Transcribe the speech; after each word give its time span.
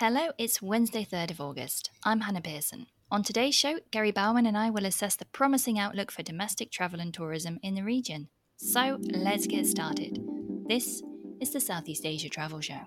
Hello, 0.00 0.30
it's 0.38 0.62
Wednesday, 0.62 1.04
3rd 1.04 1.32
of 1.32 1.42
August. 1.42 1.90
I'm 2.04 2.20
Hannah 2.20 2.40
Pearson. 2.40 2.86
On 3.10 3.22
today's 3.22 3.54
show, 3.54 3.80
Gary 3.90 4.12
Bowman 4.12 4.46
and 4.46 4.56
I 4.56 4.70
will 4.70 4.86
assess 4.86 5.14
the 5.14 5.26
promising 5.26 5.78
outlook 5.78 6.10
for 6.10 6.22
domestic 6.22 6.70
travel 6.70 7.00
and 7.00 7.12
tourism 7.12 7.58
in 7.62 7.74
the 7.74 7.84
region. 7.84 8.30
So 8.56 8.98
let's 9.02 9.46
get 9.46 9.66
started. 9.66 10.18
This 10.66 11.02
is 11.38 11.52
the 11.52 11.60
Southeast 11.60 12.06
Asia 12.06 12.30
Travel 12.30 12.62
Show. 12.62 12.80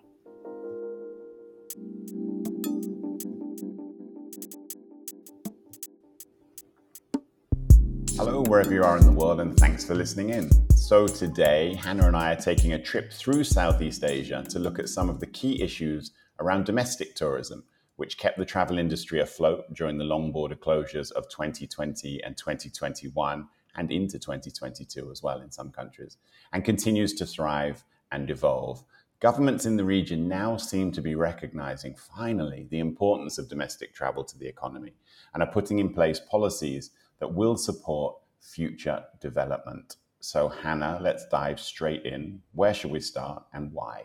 Hello, 8.17 8.41
wherever 8.47 8.73
you 8.73 8.83
are 8.83 8.97
in 8.97 9.05
the 9.05 9.11
world, 9.11 9.39
and 9.39 9.55
thanks 9.59 9.85
for 9.85 9.93
listening 9.93 10.31
in. 10.31 10.49
So, 10.75 11.07
today, 11.07 11.75
Hannah 11.75 12.07
and 12.07 12.17
I 12.17 12.33
are 12.33 12.41
taking 12.41 12.73
a 12.73 12.81
trip 12.81 13.13
through 13.13 13.43
Southeast 13.43 14.03
Asia 14.03 14.43
to 14.49 14.57
look 14.57 14.79
at 14.79 14.89
some 14.89 15.09
of 15.09 15.19
the 15.19 15.27
key 15.27 15.61
issues 15.61 16.11
around 16.39 16.65
domestic 16.65 17.15
tourism, 17.15 17.63
which 17.95 18.17
kept 18.17 18.37
the 18.37 18.45
travel 18.45 18.77
industry 18.77 19.19
afloat 19.19 19.65
during 19.73 19.97
the 19.97 20.03
long 20.03 20.31
border 20.31 20.55
closures 20.55 21.11
of 21.11 21.29
2020 21.29 22.23
and 22.23 22.35
2021 22.37 23.47
and 23.75 23.91
into 23.91 24.19
2022 24.19 25.09
as 25.11 25.23
well 25.23 25.41
in 25.41 25.51
some 25.51 25.71
countries, 25.71 26.17
and 26.51 26.65
continues 26.65 27.13
to 27.13 27.25
thrive 27.25 27.83
and 28.11 28.29
evolve. 28.29 28.83
Governments 29.19 29.65
in 29.65 29.77
the 29.77 29.85
region 29.85 30.27
now 30.27 30.57
seem 30.57 30.91
to 30.91 31.01
be 31.01 31.15
recognizing 31.15 31.95
finally 31.95 32.67
the 32.69 32.79
importance 32.79 33.37
of 33.37 33.47
domestic 33.47 33.93
travel 33.93 34.23
to 34.23 34.37
the 34.37 34.47
economy 34.47 34.93
and 35.33 35.41
are 35.41 35.51
putting 35.51 35.79
in 35.79 35.93
place 35.93 36.19
policies 36.19 36.91
that 37.19 37.33
will 37.33 37.55
support 37.55 38.17
future 38.41 39.03
development. 39.21 39.95
So, 40.19 40.49
Hannah, 40.49 40.99
let's 41.01 41.25
dive 41.27 41.59
straight 41.59 42.05
in. 42.05 42.41
Where 42.53 42.73
should 42.73 42.91
we 42.91 42.99
start 42.99 43.43
and 43.53 43.71
why? 43.71 44.03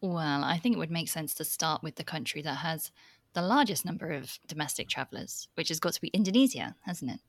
Well, 0.00 0.44
I 0.44 0.58
think 0.58 0.76
it 0.76 0.78
would 0.78 0.90
make 0.90 1.08
sense 1.08 1.34
to 1.34 1.44
start 1.44 1.82
with 1.82 1.96
the 1.96 2.04
country 2.04 2.42
that 2.42 2.56
has 2.56 2.92
the 3.32 3.42
largest 3.42 3.84
number 3.84 4.10
of 4.10 4.38
domestic 4.46 4.88
travelers, 4.88 5.48
which 5.54 5.68
has 5.68 5.80
got 5.80 5.92
to 5.94 6.00
be 6.00 6.08
Indonesia, 6.08 6.74
hasn't 6.82 7.10
it? 7.12 7.20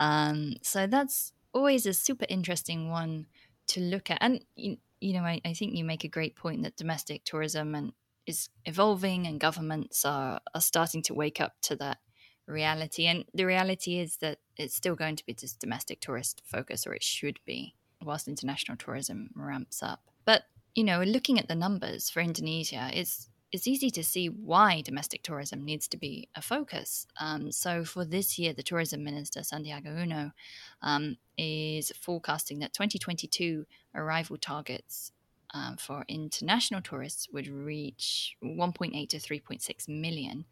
Um, 0.00 0.54
so 0.62 0.86
that's 0.86 1.32
always 1.52 1.86
a 1.86 1.92
super 1.92 2.26
interesting 2.28 2.90
one 2.90 3.26
to 3.68 3.80
look 3.80 4.10
at. 4.10 4.18
And, 4.20 4.44
you, 4.56 4.78
you 5.00 5.14
know, 5.14 5.22
I, 5.22 5.40
I 5.44 5.52
think 5.52 5.74
you 5.74 5.84
make 5.84 6.04
a 6.04 6.08
great 6.08 6.34
point 6.34 6.62
that 6.62 6.76
domestic 6.76 7.24
tourism 7.24 7.74
and 7.74 7.92
is 8.26 8.48
evolving 8.64 9.26
and 9.26 9.40
governments 9.40 10.04
are, 10.04 10.40
are 10.54 10.60
starting 10.60 11.02
to 11.02 11.14
wake 11.14 11.40
up 11.40 11.54
to 11.62 11.76
that 11.76 11.98
reality. 12.46 13.06
And 13.06 13.24
the 13.34 13.44
reality 13.44 13.98
is 13.98 14.16
that 14.18 14.38
it's 14.56 14.74
still 14.74 14.94
going 14.94 15.16
to 15.16 15.26
be 15.26 15.34
just 15.34 15.60
domestic 15.60 16.00
tourist 16.00 16.42
focus, 16.44 16.86
or 16.86 16.94
it 16.94 17.02
should 17.02 17.38
be, 17.44 17.74
whilst 18.02 18.28
international 18.28 18.76
tourism 18.76 19.30
ramps 19.34 19.82
up. 19.82 20.02
But 20.24 20.44
you 20.74 20.84
know, 20.84 21.02
looking 21.02 21.38
at 21.38 21.48
the 21.48 21.54
numbers 21.54 22.10
for 22.10 22.20
Indonesia, 22.20 22.90
it's 22.92 23.28
it's 23.52 23.66
easy 23.66 23.90
to 23.90 24.02
see 24.02 24.28
why 24.28 24.80
domestic 24.80 25.22
tourism 25.22 25.62
needs 25.62 25.86
to 25.86 25.98
be 25.98 26.26
a 26.34 26.40
focus. 26.40 27.06
Um, 27.20 27.52
so 27.52 27.84
for 27.84 28.02
this 28.02 28.38
year, 28.38 28.54
the 28.54 28.62
tourism 28.62 29.04
minister 29.04 29.40
Sandiaga 29.40 29.94
Uno 30.02 30.32
um, 30.80 31.18
is 31.36 31.92
forecasting 32.00 32.60
that 32.60 32.72
2022 32.72 33.66
arrival 33.94 34.38
targets 34.38 35.12
um, 35.54 35.76
for 35.76 36.04
international 36.08 36.80
tourists 36.80 37.28
would 37.32 37.48
reach 37.48 38.36
1.8 38.42 39.08
to 39.08 39.18
3.6 39.18 39.88
million. 39.88 40.44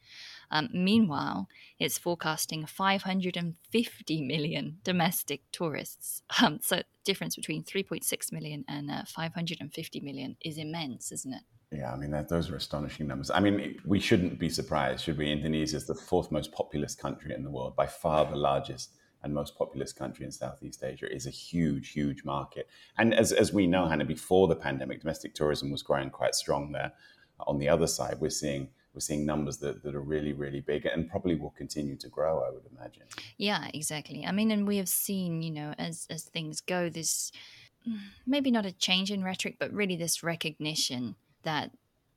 Um, 0.50 0.68
meanwhile, 0.72 1.48
it's 1.78 1.98
forecasting 1.98 2.66
550 2.66 4.22
million 4.22 4.78
domestic 4.84 5.42
tourists. 5.52 6.22
Um, 6.42 6.58
so, 6.62 6.82
difference 7.04 7.36
between 7.36 7.62
3.6 7.64 8.32
million 8.32 8.64
and 8.68 8.90
uh, 8.90 9.02
550 9.06 10.00
million 10.00 10.36
is 10.44 10.58
immense, 10.58 11.12
isn't 11.12 11.34
it? 11.34 11.42
Yeah, 11.72 11.92
I 11.92 11.96
mean, 11.96 12.10
that, 12.10 12.28
those 12.28 12.50
are 12.50 12.56
astonishing 12.56 13.06
numbers. 13.06 13.30
I 13.30 13.40
mean, 13.40 13.78
we 13.84 14.00
shouldn't 14.00 14.38
be 14.38 14.48
surprised, 14.48 15.04
should 15.04 15.18
we? 15.18 15.30
Indonesia 15.30 15.76
is 15.76 15.86
the 15.86 15.94
fourth 15.94 16.32
most 16.32 16.50
populous 16.52 16.94
country 16.96 17.32
in 17.32 17.44
the 17.44 17.50
world, 17.50 17.76
by 17.76 17.86
far 17.86 18.24
the 18.24 18.36
largest 18.36 18.96
and 19.22 19.34
most 19.34 19.56
populous 19.56 19.92
country 19.92 20.24
in 20.24 20.32
Southeast 20.32 20.82
Asia, 20.82 21.12
is 21.12 21.26
a 21.26 21.30
huge, 21.30 21.90
huge 21.90 22.24
market. 22.24 22.68
And 22.98 23.14
as, 23.14 23.32
as 23.32 23.52
we 23.52 23.66
know, 23.66 23.86
Hannah, 23.86 24.04
before 24.04 24.48
the 24.48 24.56
pandemic, 24.56 25.00
domestic 25.00 25.34
tourism 25.34 25.70
was 25.70 25.82
growing 25.82 26.10
quite 26.10 26.34
strong 26.34 26.72
there. 26.72 26.92
On 27.46 27.58
the 27.58 27.68
other 27.68 27.86
side, 27.86 28.16
we're 28.20 28.30
seeing 28.30 28.68
we're 28.92 29.00
seeing 29.00 29.24
numbers 29.24 29.58
that, 29.58 29.84
that 29.84 29.94
are 29.94 30.00
really, 30.00 30.32
really 30.32 30.60
big 30.60 30.84
and 30.84 31.08
probably 31.08 31.36
will 31.36 31.50
continue 31.50 31.94
to 31.96 32.08
grow, 32.08 32.42
I 32.42 32.50
would 32.50 32.64
imagine. 32.76 33.04
Yeah, 33.38 33.68
exactly. 33.72 34.26
I 34.26 34.32
mean, 34.32 34.50
and 34.50 34.66
we 34.66 34.78
have 34.78 34.88
seen, 34.88 35.42
you 35.42 35.52
know, 35.52 35.74
as 35.78 36.06
as 36.10 36.24
things 36.24 36.60
go, 36.60 36.88
this 36.88 37.30
maybe 38.26 38.50
not 38.50 38.66
a 38.66 38.72
change 38.72 39.10
in 39.10 39.24
rhetoric, 39.24 39.56
but 39.58 39.72
really 39.72 39.96
this 39.96 40.22
recognition 40.22 41.16
that 41.42 41.70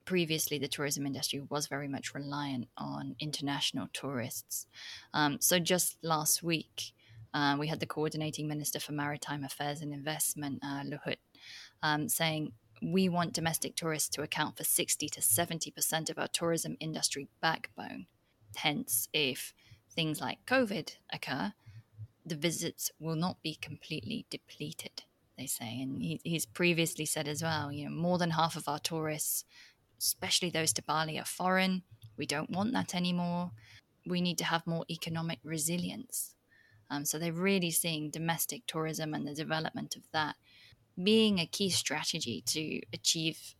previously 0.06 0.58
the 0.58 0.68
tourism 0.68 1.06
industry 1.06 1.41
was 1.50 1.68
very 1.68 1.88
much 1.88 2.14
reliant 2.14 2.68
on 2.78 3.16
international 3.19 3.88
tourists. 3.94 4.68
Um, 5.14 5.38
so 5.40 5.59
just 5.59 5.97
last 6.03 6.44
week, 6.44 6.94
uh, 7.34 7.56
we 7.59 7.68
had 7.68 7.80
the 7.80 7.86
coordinating 7.86 8.47
minister 8.47 8.80
for 8.80 8.92
maritime 8.92 9.44
affairs 9.44 9.81
and 9.81 9.94
investment, 9.94 10.59
uh, 10.63 10.84
Luhut, 10.84 11.18
um, 11.81 12.08
saying 12.08 12.53
we 12.81 13.09
want 13.09 13.34
domestic 13.34 13.75
tourists 13.75 14.09
to 14.09 14.22
account 14.22 14.58
for 14.58 14.63
60 14.63 15.08
to 15.09 15.22
70% 15.22 16.09
of 16.09 16.19
our 16.19 16.28
tourism 16.28 16.75
industry 16.80 17.28
backbone. 17.42 18.08
Hence, 18.56 19.08
if 19.13 19.53
things 19.90 20.19
like 20.19 20.46
COVID 20.46 20.97
occur, 21.12 21.53
the 22.25 22.36
visits 22.36 22.92
will 23.00 23.16
not 23.16 23.42
be 23.42 23.56
completely 23.56 24.25
depleted, 24.30 25.03
they 25.38 25.46
say. 25.46 25.81
And 25.81 26.02
he, 26.02 26.19
he's 26.24 26.46
previously 26.46 27.06
said 27.06 27.28
as 27.28 27.42
well, 27.42 27.72
you 27.72 27.86
know, 27.86 27.96
more 27.96 28.18
than 28.18 28.31
half 28.31 28.56
of 28.56 28.68
our 28.68 28.80
tourists 28.80 29.46
especially 30.06 30.50
those 30.50 30.74
to 30.74 30.84
Bali, 30.84 31.18
are 31.19 31.25
foreign. 31.25 31.84
We 32.18 32.25
don't 32.25 32.50
want 32.50 32.74
that 32.74 32.94
anymore. 32.94 33.52
We 34.06 34.22
need 34.22 34.38
to 34.40 34.46
have 34.46 34.68
more 34.68 34.86
economic 34.90 35.40
resilience. 35.44 36.36
Um, 36.90 37.06
so 37.06 37.18
they're 37.18 37.31
really 37.31 37.72
seeing 37.72 38.12
domestic 38.12 38.63
tourism 38.68 39.13
and 39.13 39.25
the 39.25 39.34
development 39.34 39.96
of 39.96 40.03
that 40.12 40.36
being 41.02 41.40
a 41.40 41.47
key 41.47 41.69
strategy 41.69 42.44
to 42.46 42.81
achieve 42.94 43.56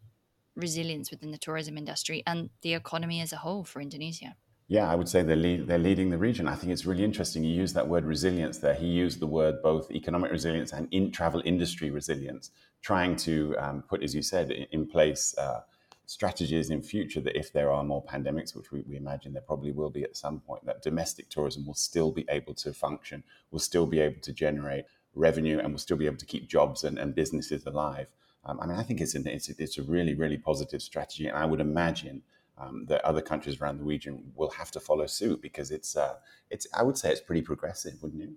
resilience 0.56 1.10
within 1.10 1.32
the 1.32 1.38
tourism 1.38 1.78
industry 1.78 2.22
and 2.28 2.50
the 2.62 2.74
economy 2.74 3.22
as 3.22 3.34
a 3.34 3.38
whole 3.38 3.64
for 3.64 3.82
Indonesia. 3.82 4.36
Yeah, 4.68 4.90
I 4.90 4.96
would 4.96 5.10
say 5.10 5.24
they're, 5.24 5.36
lead, 5.36 5.68
they're 5.68 5.78
leading 5.78 6.10
the 6.10 6.18
region. 6.18 6.48
I 6.48 6.56
think 6.56 6.72
it's 6.72 6.86
really 6.86 7.04
interesting. 7.04 7.44
You 7.44 7.54
use 7.54 7.74
that 7.74 7.88
word 7.88 8.06
resilience 8.06 8.60
there. 8.60 8.74
He 8.74 8.88
used 8.88 9.20
the 9.20 9.28
word 9.28 9.62
both 9.62 9.92
economic 9.92 10.32
resilience 10.32 10.72
and 10.74 10.88
in 10.92 11.12
travel 11.12 11.42
industry 11.44 11.90
resilience, 11.90 12.52
trying 12.82 13.16
to 13.18 13.56
um, 13.58 13.84
put, 13.90 14.04
as 14.04 14.16
you 14.16 14.22
said, 14.22 14.52
in 14.52 14.88
place 14.88 15.36
uh, 15.38 15.62
strategies 16.06 16.70
in 16.70 16.82
future 16.82 17.22
that 17.22 17.38
if 17.38 17.52
there 17.54 17.72
are 17.72 17.84
more 17.84 18.04
pandemics, 18.04 18.56
which 18.56 18.72
we, 18.72 18.84
we, 18.88 18.98
imagine 18.98 19.34
there 19.34 19.42
probably 19.42 19.72
will 19.72 19.90
be 19.90 20.04
at 20.04 20.18
some 20.18 20.40
point, 20.40 20.66
that 20.66 20.82
domestic 20.82 21.30
tourism 21.30 21.66
will 21.66 21.74
still 21.74 22.12
be 22.12 22.26
able 22.30 22.54
to 22.54 22.74
function, 22.74 23.24
will 23.52 23.60
still 23.60 23.86
be 23.86 24.00
able 24.00 24.20
to 24.22 24.34
generate 24.34 24.86
revenue, 25.16 25.60
and 25.60 25.72
will 25.72 25.80
still 25.80 25.98
be 25.98 26.06
able 26.06 26.18
to 26.18 26.26
keep 26.26 26.48
jobs 26.48 26.84
and, 26.84 26.98
and 26.98 27.16
businesses 27.16 27.66
alive. 27.66 28.08
Um, 28.46 28.60
I 28.60 28.66
mean, 28.66 28.78
I 28.78 28.84
think 28.84 29.00
it's, 29.00 29.16
an, 29.16 29.28
it's, 29.28 29.50
it's 29.50 29.78
a 29.78 29.84
really, 29.84 30.14
really 30.14 30.38
positive 30.38 30.82
strategy, 30.82 31.28
and 31.28 31.38
I 31.38 31.46
would 31.46 31.62
imagine 31.62 32.22
um, 32.58 32.86
that 32.88 33.04
other 33.06 33.22
countries 33.22 33.62
around 33.62 33.78
the 33.78 33.84
region 33.84 34.32
will 34.36 34.52
have 34.52 34.72
to 34.72 34.80
follow 34.80 35.06
suit 35.06 35.42
because 35.42 35.72
it's, 35.72 35.96
uh, 35.96 36.16
it's, 36.50 36.68
I 36.74 36.84
would 36.84 36.98
say, 36.98 37.12
it's 37.12 37.22
pretty 37.22 37.42
progressive, 37.42 38.02
wouldn't 38.02 38.22
you? 38.22 38.36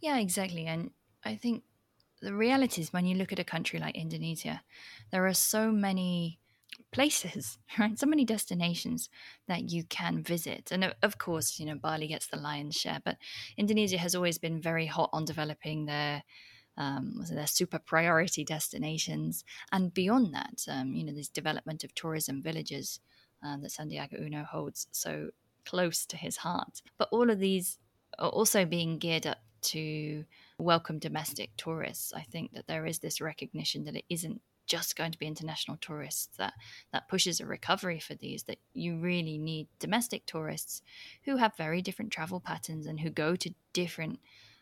Yeah, 0.00 0.18
exactly, 0.18 0.66
and 0.66 0.90
I 1.24 1.34
think 1.34 1.64
the 2.22 2.34
reality 2.34 2.80
is 2.80 2.92
when 2.92 3.04
you 3.04 3.16
look 3.16 3.32
at 3.32 3.38
a 3.38 3.44
country 3.44 3.78
like 3.78 3.94
Indonesia, 3.94 4.62
there 5.10 5.26
are 5.26 5.34
so 5.34 5.70
many 5.70 6.40
places, 6.92 7.58
right? 7.78 7.98
So 7.98 8.06
many 8.06 8.24
destinations 8.24 9.08
that 9.48 9.70
you 9.70 9.84
can 9.84 10.22
visit. 10.22 10.70
And 10.70 10.94
of 11.02 11.18
course, 11.18 11.58
you 11.58 11.66
know, 11.66 11.76
Bali 11.76 12.08
gets 12.08 12.26
the 12.26 12.38
lion's 12.38 12.76
share, 12.76 13.00
but 13.04 13.16
Indonesia 13.56 13.98
has 13.98 14.14
always 14.14 14.38
been 14.38 14.60
very 14.60 14.86
hot 14.86 15.10
on 15.12 15.24
developing 15.24 15.86
their 15.86 16.22
um, 16.78 17.24
their 17.30 17.46
super 17.46 17.78
priority 17.78 18.44
destinations. 18.44 19.44
And 19.72 19.94
beyond 19.94 20.34
that, 20.34 20.64
um, 20.68 20.92
you 20.92 21.04
know, 21.04 21.14
this 21.14 21.30
development 21.30 21.84
of 21.84 21.94
tourism 21.94 22.42
villages 22.42 23.00
uh, 23.42 23.56
that 23.58 23.70
Sandiaga 23.70 24.20
Uno 24.20 24.44
holds 24.44 24.86
so 24.92 25.30
close 25.64 26.04
to 26.06 26.16
his 26.16 26.38
heart. 26.38 26.82
But 26.98 27.08
all 27.12 27.30
of 27.30 27.38
these 27.38 27.78
are 28.18 28.28
also 28.28 28.64
being 28.64 28.98
geared 28.98 29.26
up 29.26 29.38
to 29.62 30.24
welcome 30.58 30.98
domestic 30.98 31.50
tourists. 31.56 32.12
I 32.12 32.22
think 32.22 32.52
that 32.52 32.66
there 32.66 32.86
is 32.86 32.98
this 32.98 33.20
recognition 33.20 33.84
that 33.84 33.96
it 33.96 34.04
isn't 34.08 34.40
just 34.66 34.96
going 34.96 35.12
to 35.12 35.18
be 35.18 35.26
international 35.26 35.76
tourists 35.80 36.36
that 36.36 36.54
that 36.92 37.08
pushes 37.08 37.40
a 37.40 37.46
recovery 37.46 38.00
for 38.00 38.14
these 38.14 38.44
that 38.44 38.58
you 38.74 38.96
really 38.98 39.38
need 39.38 39.68
domestic 39.78 40.26
tourists 40.26 40.82
who 41.24 41.36
have 41.36 41.56
very 41.56 41.82
different 41.82 42.10
travel 42.10 42.40
patterns 42.40 42.86
and 42.86 43.00
who 43.00 43.10
go 43.10 43.36
to 43.36 43.54
different 43.72 44.18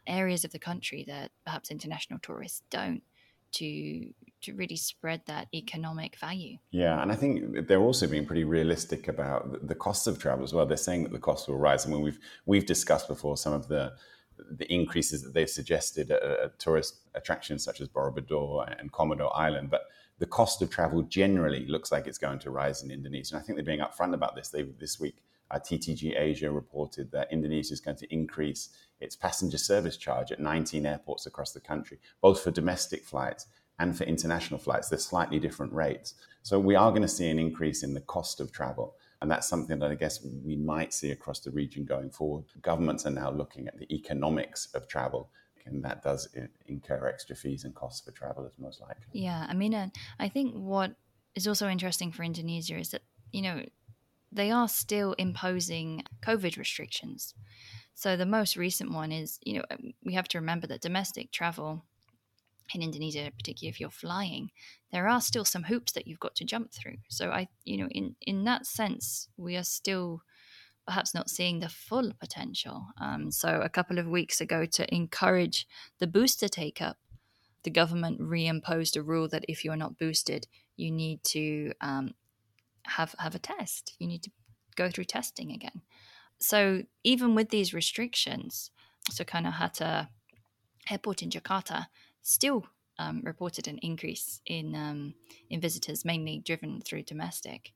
areas 0.06 0.44
of 0.44 0.52
the 0.52 0.58
country 0.58 1.04
that 1.06 1.30
perhaps 1.44 1.70
international 1.70 2.18
tourists 2.20 2.62
don't 2.70 3.02
to 3.54 4.12
to 4.42 4.52
really 4.54 4.76
spread 4.76 5.22
that 5.26 5.48
economic 5.54 6.18
value. 6.18 6.58
Yeah, 6.70 7.00
and 7.00 7.10
I 7.10 7.14
think 7.14 7.66
they're 7.66 7.80
also 7.80 8.06
being 8.06 8.26
pretty 8.26 8.44
realistic 8.44 9.08
about 9.08 9.66
the 9.66 9.74
costs 9.74 10.06
of 10.06 10.18
travel 10.18 10.44
as 10.44 10.52
well. 10.52 10.66
They're 10.66 10.76
saying 10.76 11.04
that 11.04 11.12
the 11.12 11.18
costs 11.18 11.48
will 11.48 11.56
rise. 11.56 11.86
I 11.86 11.88
mean, 11.88 12.02
we've 12.02 12.18
we've 12.44 12.66
discussed 12.66 13.08
before 13.08 13.36
some 13.36 13.52
of 13.52 13.68
the 13.68 13.92
the 14.50 14.72
increases 14.72 15.22
that 15.22 15.34
they've 15.34 15.50
suggested 15.50 16.10
at, 16.10 16.22
at 16.22 16.58
tourist 16.58 17.00
attractions 17.14 17.64
such 17.64 17.80
as 17.80 17.88
Borobudur 17.88 18.80
and 18.80 18.92
Komodo 18.92 19.30
Island. 19.34 19.70
But 19.70 19.82
the 20.18 20.26
cost 20.26 20.62
of 20.62 20.70
travel 20.70 21.02
generally 21.02 21.66
looks 21.66 21.90
like 21.90 22.06
it's 22.06 22.18
going 22.18 22.38
to 22.40 22.50
rise 22.50 22.82
in 22.82 22.90
Indonesia. 22.90 23.34
And 23.34 23.42
I 23.42 23.44
think 23.44 23.56
they're 23.56 23.64
being 23.64 23.80
upfront 23.80 24.14
about 24.14 24.36
this. 24.36 24.48
They 24.48 24.62
this 24.62 25.00
week, 25.00 25.16
uh, 25.50 25.58
TTG 25.58 26.18
Asia 26.18 26.50
reported 26.50 27.10
that 27.12 27.32
Indonesia 27.32 27.72
is 27.72 27.80
going 27.80 27.96
to 27.98 28.12
increase 28.12 28.70
its 29.00 29.16
passenger 29.16 29.58
service 29.58 29.96
charge 29.96 30.32
at 30.32 30.40
19 30.40 30.86
airports 30.86 31.26
across 31.26 31.52
the 31.52 31.60
country, 31.60 31.98
both 32.20 32.42
for 32.42 32.50
domestic 32.50 33.04
flights 33.04 33.46
and 33.78 33.96
for 33.96 34.04
international 34.04 34.58
flights. 34.58 34.88
They're 34.88 34.98
slightly 34.98 35.38
different 35.38 35.72
rates. 35.72 36.14
So 36.42 36.58
we 36.58 36.74
are 36.74 36.90
going 36.90 37.02
to 37.02 37.08
see 37.08 37.28
an 37.28 37.38
increase 37.38 37.82
in 37.82 37.94
the 37.94 38.00
cost 38.00 38.40
of 38.40 38.52
travel. 38.52 38.94
And 39.24 39.30
that's 39.30 39.48
something 39.48 39.78
that 39.78 39.90
I 39.90 39.94
guess 39.94 40.22
we 40.44 40.54
might 40.54 40.92
see 40.92 41.10
across 41.10 41.40
the 41.40 41.50
region 41.50 41.86
going 41.86 42.10
forward. 42.10 42.44
Governments 42.60 43.06
are 43.06 43.10
now 43.10 43.30
looking 43.30 43.66
at 43.66 43.78
the 43.78 43.90
economics 43.90 44.68
of 44.74 44.86
travel 44.86 45.30
and 45.64 45.82
that 45.82 46.02
does 46.02 46.28
incur 46.66 47.08
extra 47.08 47.34
fees 47.34 47.64
and 47.64 47.74
costs 47.74 48.04
for 48.04 48.10
travelers 48.10 48.52
most 48.58 48.82
likely. 48.82 49.06
Yeah, 49.12 49.46
I 49.48 49.54
mean, 49.54 49.90
I 50.18 50.28
think 50.28 50.52
what 50.52 50.96
is 51.34 51.48
also 51.48 51.70
interesting 51.70 52.12
for 52.12 52.22
Indonesia 52.22 52.76
is 52.76 52.90
that 52.90 53.00
you 53.32 53.40
know 53.40 53.64
they 54.30 54.50
are 54.50 54.68
still 54.68 55.14
imposing 55.14 56.04
COVID 56.22 56.58
restrictions. 56.58 57.32
So 57.94 58.18
the 58.18 58.26
most 58.26 58.58
recent 58.58 58.92
one 58.92 59.10
is, 59.10 59.38
you 59.42 59.54
know, 59.54 59.64
we 60.04 60.12
have 60.12 60.28
to 60.28 60.38
remember 60.38 60.66
that 60.66 60.82
domestic 60.82 61.32
travel 61.32 61.86
in 62.72 62.82
Indonesia, 62.82 63.30
particularly 63.36 63.70
if 63.70 63.80
you're 63.80 63.90
flying, 63.90 64.50
there 64.90 65.08
are 65.08 65.20
still 65.20 65.44
some 65.44 65.64
hoops 65.64 65.92
that 65.92 66.06
you've 66.06 66.20
got 66.20 66.34
to 66.36 66.44
jump 66.44 66.72
through. 66.72 66.96
So 67.08 67.30
I, 67.30 67.48
you 67.64 67.76
know, 67.78 67.88
in 67.90 68.16
in 68.22 68.44
that 68.44 68.66
sense, 68.66 69.28
we 69.36 69.56
are 69.56 69.64
still 69.64 70.22
perhaps 70.86 71.14
not 71.14 71.30
seeing 71.30 71.60
the 71.60 71.68
full 71.68 72.12
potential. 72.20 72.86
Um, 73.00 73.30
so, 73.30 73.60
a 73.60 73.68
couple 73.68 73.98
of 73.98 74.06
weeks 74.06 74.40
ago, 74.40 74.66
to 74.66 74.94
encourage 74.94 75.66
the 75.98 76.06
booster 76.06 76.48
take 76.48 76.80
up, 76.82 76.98
the 77.62 77.70
government 77.70 78.20
reimposed 78.20 78.96
a 78.96 79.02
rule 79.02 79.28
that 79.28 79.44
if 79.48 79.64
you're 79.64 79.76
not 79.76 79.98
boosted, 79.98 80.46
you 80.76 80.90
need 80.90 81.22
to 81.24 81.72
um, 81.80 82.14
have 82.84 83.14
have 83.18 83.34
a 83.34 83.38
test. 83.38 83.94
You 83.98 84.06
need 84.06 84.22
to 84.24 84.30
go 84.76 84.90
through 84.90 85.04
testing 85.04 85.52
again. 85.52 85.82
So, 86.38 86.82
even 87.02 87.34
with 87.34 87.50
these 87.50 87.72
restrictions, 87.72 88.70
so 89.10 89.24
kind 89.24 89.46
Soekarno 89.46 89.52
Hatta 89.52 90.08
Airport 90.90 91.22
in 91.22 91.30
Jakarta 91.30 91.86
still 92.24 92.66
um, 92.98 93.20
reported 93.22 93.68
an 93.68 93.78
increase 93.78 94.40
in 94.46 94.74
um, 94.74 95.14
in 95.48 95.60
visitors, 95.60 96.04
mainly 96.04 96.42
driven 96.44 96.80
through 96.80 97.04
domestic. 97.04 97.72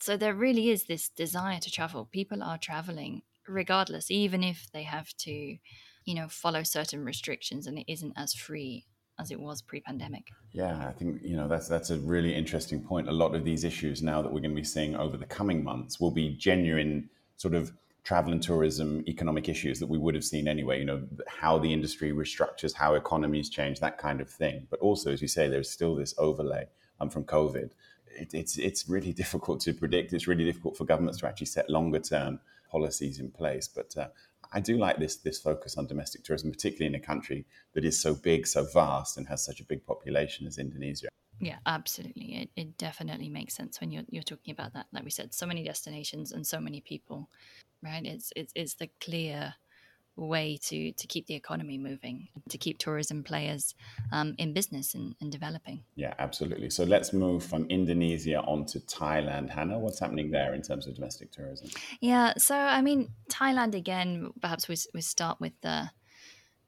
So 0.00 0.16
there 0.16 0.34
really 0.34 0.70
is 0.70 0.84
this 0.84 1.08
desire 1.08 1.60
to 1.60 1.70
travel. 1.70 2.08
People 2.10 2.42
are 2.42 2.58
traveling 2.58 3.22
regardless, 3.46 4.10
even 4.10 4.42
if 4.42 4.68
they 4.72 4.82
have 4.82 5.16
to, 5.18 5.30
you 6.04 6.14
know, 6.14 6.26
follow 6.28 6.64
certain 6.64 7.04
restrictions 7.04 7.66
and 7.66 7.78
it 7.78 7.84
isn't 7.86 8.14
as 8.16 8.34
free 8.34 8.86
as 9.20 9.30
it 9.30 9.38
was 9.38 9.62
pre-pandemic. 9.62 10.24
Yeah, 10.52 10.88
I 10.88 10.92
think 10.92 11.20
you 11.22 11.36
know 11.36 11.46
that's 11.46 11.68
that's 11.68 11.90
a 11.90 11.98
really 11.98 12.34
interesting 12.34 12.82
point. 12.82 13.08
A 13.08 13.12
lot 13.12 13.34
of 13.34 13.44
these 13.44 13.62
issues 13.62 14.02
now 14.02 14.22
that 14.22 14.32
we're 14.32 14.40
going 14.40 14.56
to 14.56 14.56
be 14.56 14.64
seeing 14.64 14.96
over 14.96 15.16
the 15.16 15.26
coming 15.26 15.62
months 15.62 16.00
will 16.00 16.10
be 16.10 16.30
genuine 16.30 17.08
sort 17.36 17.54
of 17.54 17.72
travel 18.04 18.32
and 18.32 18.42
tourism 18.42 19.04
economic 19.06 19.48
issues 19.48 19.78
that 19.78 19.88
we 19.88 19.98
would 19.98 20.14
have 20.14 20.24
seen 20.24 20.48
anyway. 20.48 20.78
You 20.78 20.84
know 20.84 21.06
how 21.28 21.58
the 21.58 21.72
industry 21.72 22.12
restructures, 22.12 22.74
how 22.74 22.94
economies 22.94 23.48
change, 23.48 23.80
that 23.80 23.98
kind 23.98 24.20
of 24.20 24.28
thing. 24.28 24.66
But 24.70 24.80
also, 24.80 25.12
as 25.12 25.22
you 25.22 25.28
say, 25.28 25.48
there's 25.48 25.70
still 25.70 25.94
this 25.94 26.14
overlay 26.18 26.66
um, 27.00 27.10
from 27.10 27.24
COVID 27.24 27.70
it, 28.16 28.34
it's 28.34 28.58
it's 28.58 28.88
really 28.88 29.12
difficult 29.22 29.60
to 29.60 29.72
predict. 29.72 30.12
It's 30.12 30.26
really 30.26 30.44
difficult 30.44 30.76
for 30.76 30.84
governments 30.84 31.18
to 31.20 31.28
actually 31.28 31.46
set 31.46 31.68
longer 31.70 31.98
term 31.98 32.40
policies 32.70 33.20
in 33.20 33.30
place. 33.30 33.68
But 33.68 33.96
uh, 33.96 34.08
I 34.52 34.60
do 34.60 34.78
like 34.78 34.98
this 34.98 35.16
this 35.16 35.38
focus 35.38 35.76
on 35.76 35.86
domestic 35.86 36.24
tourism, 36.24 36.50
particularly 36.50 36.94
in 36.94 37.00
a 37.00 37.04
country 37.04 37.46
that 37.74 37.84
is 37.84 38.00
so 38.00 38.14
big, 38.14 38.46
so 38.46 38.64
vast, 38.64 39.16
and 39.16 39.26
has 39.28 39.44
such 39.44 39.60
a 39.60 39.64
big 39.64 39.84
population 39.86 40.46
as 40.46 40.58
Indonesia. 40.58 41.08
Yeah, 41.40 41.58
absolutely. 41.66 42.36
It, 42.36 42.50
it 42.54 42.78
definitely 42.78 43.28
makes 43.28 43.54
sense 43.54 43.80
when 43.80 43.90
you're 43.90 44.04
you're 44.10 44.22
talking 44.22 44.52
about 44.52 44.74
that. 44.74 44.86
Like 44.92 45.04
we 45.04 45.10
said, 45.10 45.34
so 45.34 45.46
many 45.46 45.64
destinations 45.64 46.32
and 46.32 46.46
so 46.46 46.60
many 46.60 46.80
people, 46.80 47.28
right? 47.82 48.04
It's 48.04 48.32
it's 48.36 48.52
it's 48.54 48.74
the 48.74 48.88
clear 49.00 49.54
way 50.16 50.58
to 50.62 50.92
to 50.92 51.06
keep 51.06 51.26
the 51.26 51.34
economy 51.34 51.78
moving, 51.78 52.28
to 52.48 52.58
keep 52.58 52.78
tourism 52.78 53.22
players 53.22 53.74
um, 54.12 54.34
in 54.38 54.52
business 54.52 54.94
and, 54.94 55.14
and, 55.20 55.32
developing. 55.32 55.82
Yeah, 55.94 56.14
absolutely. 56.18 56.70
So 56.70 56.84
let's 56.84 57.12
move 57.12 57.42
from 57.42 57.66
Indonesia 57.70 58.40
on 58.42 58.66
to 58.66 58.80
Thailand. 58.80 59.50
Hannah, 59.50 59.78
what's 59.78 60.00
happening 60.00 60.30
there 60.30 60.54
in 60.54 60.62
terms 60.62 60.86
of 60.86 60.94
domestic 60.94 61.32
tourism? 61.32 61.70
Yeah, 62.00 62.34
so 62.36 62.56
I 62.56 62.82
mean, 62.82 63.10
Thailand 63.30 63.74
again. 63.74 64.32
Perhaps 64.40 64.68
we 64.68 64.76
we 64.94 65.00
start 65.00 65.40
with 65.40 65.52
the 65.62 65.90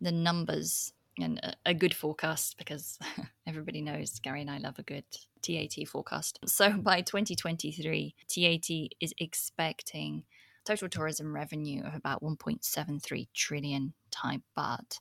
the 0.00 0.12
numbers 0.12 0.92
and 1.18 1.38
a, 1.38 1.54
a 1.66 1.74
good 1.74 1.94
forecast 1.94 2.58
because 2.58 2.98
everybody 3.46 3.80
knows 3.80 4.18
Gary 4.18 4.40
and 4.40 4.50
I 4.50 4.58
love 4.58 4.78
a 4.78 4.82
good 4.82 5.04
TAT 5.42 5.86
forecast. 5.86 6.38
So 6.46 6.72
by 6.72 7.02
2023, 7.02 8.14
TAT 8.28 8.70
is 9.00 9.14
expecting 9.18 10.24
total 10.64 10.88
tourism 10.88 11.34
revenue 11.34 11.82
of 11.84 11.94
about 11.94 12.22
1.73 12.22 13.28
trillion 13.34 13.94
Thai 14.10 14.40
baht. 14.56 14.98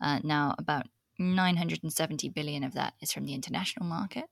Uh, 0.00 0.20
now, 0.22 0.54
about 0.58 0.86
970 1.18 2.28
billion 2.30 2.64
of 2.64 2.74
that 2.74 2.94
is 3.00 3.12
from 3.12 3.24
the 3.24 3.34
international 3.34 3.86
market, 3.86 4.24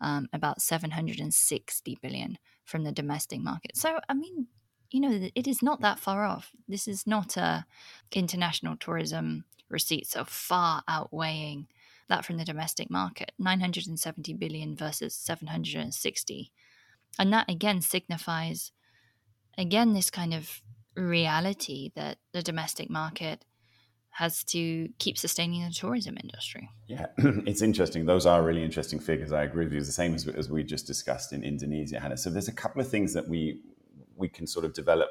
um, 0.00 0.28
about 0.32 0.60
760 0.60 1.98
billion 2.02 2.38
from 2.64 2.84
the 2.84 2.92
domestic 2.92 3.40
market. 3.40 3.76
So, 3.76 3.98
I 4.08 4.14
mean, 4.14 4.46
you 4.90 5.00
know, 5.00 5.28
it 5.34 5.46
is 5.46 5.62
not 5.62 5.80
that 5.80 5.98
far 5.98 6.24
off. 6.24 6.50
This 6.66 6.88
is 6.88 7.06
not 7.06 7.36
a 7.36 7.66
international 8.14 8.76
tourism 8.76 9.44
receipts 9.68 10.16
are 10.16 10.24
far 10.24 10.82
outweighing 10.88 11.66
that 12.08 12.24
from 12.24 12.38
the 12.38 12.44
domestic 12.44 12.90
market 12.90 13.32
970 13.38 14.32
billion 14.34 14.74
versus 14.74 15.14
760 15.14 16.52
and 17.18 17.32
that 17.32 17.50
again 17.50 17.80
signifies 17.80 18.72
again 19.58 19.92
this 19.92 20.10
kind 20.10 20.32
of 20.32 20.62
reality 20.96 21.90
that 21.94 22.18
the 22.32 22.42
domestic 22.42 22.88
market 22.88 23.44
has 24.10 24.42
to 24.42 24.88
keep 24.98 25.16
sustaining 25.18 25.64
the 25.64 25.70
tourism 25.70 26.16
industry. 26.22 26.68
Yeah, 26.88 27.06
it's 27.18 27.62
interesting. 27.62 28.06
Those 28.06 28.26
are 28.26 28.42
really 28.42 28.64
interesting 28.64 28.98
figures. 28.98 29.32
I 29.32 29.44
agree 29.44 29.64
with 29.64 29.72
you. 29.72 29.78
It's 29.78 29.86
the 29.86 29.92
same 29.92 30.14
as, 30.14 30.26
as 30.26 30.50
we 30.50 30.64
just 30.64 30.86
discussed 30.86 31.32
in 31.32 31.44
Indonesia, 31.44 32.00
Hannah. 32.00 32.16
So 32.16 32.30
there's 32.30 32.48
a 32.48 32.52
couple 32.52 32.80
of 32.80 32.88
things 32.88 33.12
that 33.14 33.28
we 33.28 33.60
we 34.16 34.28
can 34.28 34.46
sort 34.46 34.64
of 34.64 34.72
develop 34.72 35.10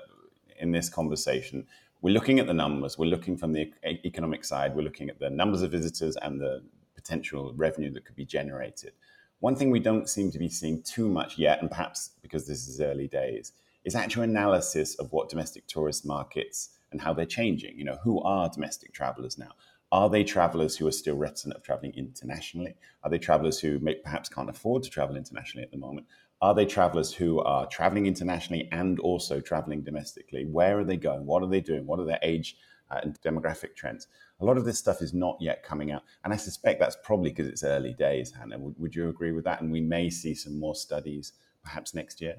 in 0.59 0.71
this 0.71 0.89
conversation. 0.89 1.65
We're 2.01 2.13
looking 2.13 2.39
at 2.39 2.47
the 2.47 2.53
numbers. 2.53 2.97
We're 2.97 3.05
looking 3.05 3.37
from 3.37 3.53
the 3.53 3.71
economic 3.85 4.43
side. 4.43 4.75
We're 4.75 4.81
looking 4.81 5.09
at 5.09 5.19
the 5.19 5.29
numbers 5.29 5.61
of 5.61 5.71
visitors 5.71 6.17
and 6.17 6.41
the 6.41 6.61
potential 6.95 7.53
revenue 7.55 7.91
that 7.93 8.03
could 8.05 8.15
be 8.15 8.25
generated. 8.25 8.91
One 9.39 9.55
thing 9.55 9.71
we 9.71 9.79
don't 9.79 10.09
seem 10.09 10.31
to 10.31 10.39
be 10.39 10.49
seeing 10.49 10.81
too 10.81 11.07
much 11.07 11.37
yet, 11.37 11.61
and 11.61 11.69
perhaps 11.69 12.11
because 12.21 12.45
this 12.45 12.67
is 12.67 12.81
early 12.81 13.07
days, 13.07 13.53
is 13.87 13.95
actual 13.95 14.23
analysis 14.23 14.95
of 14.95 15.13
what 15.13 15.29
domestic 15.29 15.65
tourist 15.65 16.05
markets 16.05 16.71
and 16.91 16.99
how 16.99 17.13
they're 17.13 17.25
changing. 17.25 17.77
You 17.77 17.85
know, 17.85 17.97
who 18.03 18.21
are 18.21 18.49
domestic 18.49 18.91
travelers 18.91 19.37
now? 19.37 19.51
Are 19.93 20.09
they 20.09 20.25
travelers 20.25 20.75
who 20.75 20.85
are 20.87 20.91
still 20.91 21.15
reticent 21.15 21.53
of 21.53 21.63
traveling 21.63 21.93
internationally? 21.95 22.75
Are 23.03 23.09
they 23.09 23.17
travelers 23.17 23.61
who 23.61 23.79
may, 23.79 23.95
perhaps 23.95 24.27
can't 24.27 24.49
afford 24.49 24.83
to 24.83 24.89
travel 24.89 25.15
internationally 25.15 25.63
at 25.63 25.71
the 25.71 25.77
moment? 25.77 26.05
Are 26.41 26.53
they 26.53 26.65
travelers 26.65 27.13
who 27.13 27.39
are 27.39 27.65
traveling 27.67 28.07
internationally 28.07 28.67
and 28.73 28.99
also 28.99 29.39
traveling 29.39 29.83
domestically? 29.83 30.45
Where 30.45 30.77
are 30.79 30.83
they 30.83 30.97
going? 30.97 31.25
What 31.25 31.41
are 31.41 31.49
they 31.49 31.61
doing? 31.61 31.87
What 31.87 32.01
are 32.01 32.05
their 32.05 32.19
age 32.21 32.57
uh, 32.91 32.99
and 33.03 33.17
demographic 33.21 33.73
trends? 33.77 34.07
A 34.41 34.45
lot 34.45 34.57
of 34.57 34.65
this 34.65 34.77
stuff 34.77 35.01
is 35.01 35.13
not 35.13 35.37
yet 35.39 35.63
coming 35.63 35.93
out. 35.93 36.03
And 36.25 36.33
I 36.33 36.35
suspect 36.35 36.81
that's 36.81 36.97
probably 37.05 37.29
because 37.29 37.47
it's 37.47 37.63
early 37.63 37.93
days, 37.93 38.33
Hannah. 38.33 38.59
Would, 38.59 38.75
would 38.77 38.95
you 38.95 39.07
agree 39.07 39.31
with 39.31 39.45
that? 39.45 39.61
And 39.61 39.71
we 39.71 39.79
may 39.79 40.09
see 40.09 40.35
some 40.35 40.59
more 40.59 40.75
studies 40.75 41.31
perhaps 41.67 41.93
next 41.93 42.21
year? 42.21 42.35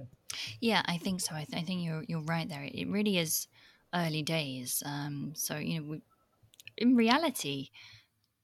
Yeah, 0.60 0.82
I 0.86 0.96
think 0.96 1.20
so. 1.20 1.34
I, 1.34 1.44
th- 1.44 1.62
I 1.62 1.64
think 1.64 1.84
you're 1.84 2.04
you're 2.08 2.22
right 2.22 2.48
there. 2.48 2.64
It 2.64 2.88
really 2.88 3.18
is 3.18 3.46
early 3.94 4.22
days. 4.22 4.82
Um, 4.84 5.32
so 5.34 5.56
you 5.56 5.80
know, 5.80 5.86
we, 5.90 6.02
in 6.78 6.96
reality, 6.96 7.68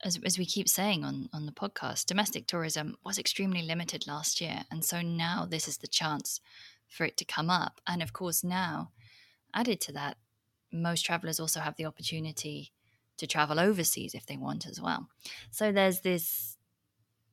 as 0.04 0.18
as 0.24 0.38
we 0.38 0.44
keep 0.44 0.68
saying 0.68 1.04
on 1.04 1.28
on 1.32 1.46
the 1.46 1.52
podcast, 1.52 2.06
domestic 2.06 2.46
tourism 2.46 2.96
was 3.04 3.18
extremely 3.18 3.62
limited 3.62 4.06
last 4.06 4.40
year, 4.40 4.64
and 4.70 4.84
so 4.84 5.00
now 5.00 5.46
this 5.48 5.66
is 5.68 5.78
the 5.78 5.88
chance 6.00 6.40
for 6.88 7.04
it 7.04 7.16
to 7.16 7.24
come 7.24 7.48
up. 7.48 7.80
And 7.86 8.02
of 8.02 8.12
course, 8.12 8.44
now 8.44 8.90
added 9.54 9.80
to 9.82 9.92
that, 9.92 10.18
most 10.72 11.02
travelers 11.06 11.40
also 11.40 11.60
have 11.60 11.76
the 11.76 11.86
opportunity 11.86 12.72
to 13.16 13.26
travel 13.26 13.58
overseas 13.58 14.14
if 14.14 14.26
they 14.26 14.36
want 14.36 14.66
as 14.66 14.80
well. 14.80 15.08
So 15.50 15.72
there's 15.72 16.00
this 16.00 16.53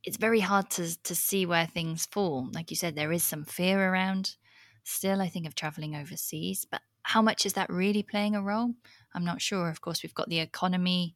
it's 0.04 0.18
very 0.18 0.40
hard 0.40 0.70
to 0.72 1.02
to 1.04 1.16
see 1.16 1.46
where 1.46 1.66
things 1.66 2.06
fall. 2.06 2.50
Like 2.54 2.70
you 2.70 2.78
said, 2.78 2.96
there 2.96 3.12
is 3.12 3.24
some 3.24 3.44
fear 3.44 3.92
around 3.92 4.36
still, 4.84 5.22
I 5.22 5.30
think, 5.30 5.46
of 5.46 5.56
traveling 5.56 5.96
overseas. 5.96 6.66
But 6.70 6.82
how 7.04 7.22
much 7.22 7.46
is 7.46 7.54
that 7.54 7.70
really 7.70 8.04
playing 8.04 8.36
a 8.36 8.42
role? 8.42 8.74
I'm 9.14 9.26
not 9.26 9.42
sure. 9.42 9.70
Of 9.70 9.82
course, 9.82 10.04
we've 10.04 10.14
got 10.14 10.30
the 10.30 10.40
economy, 10.40 11.16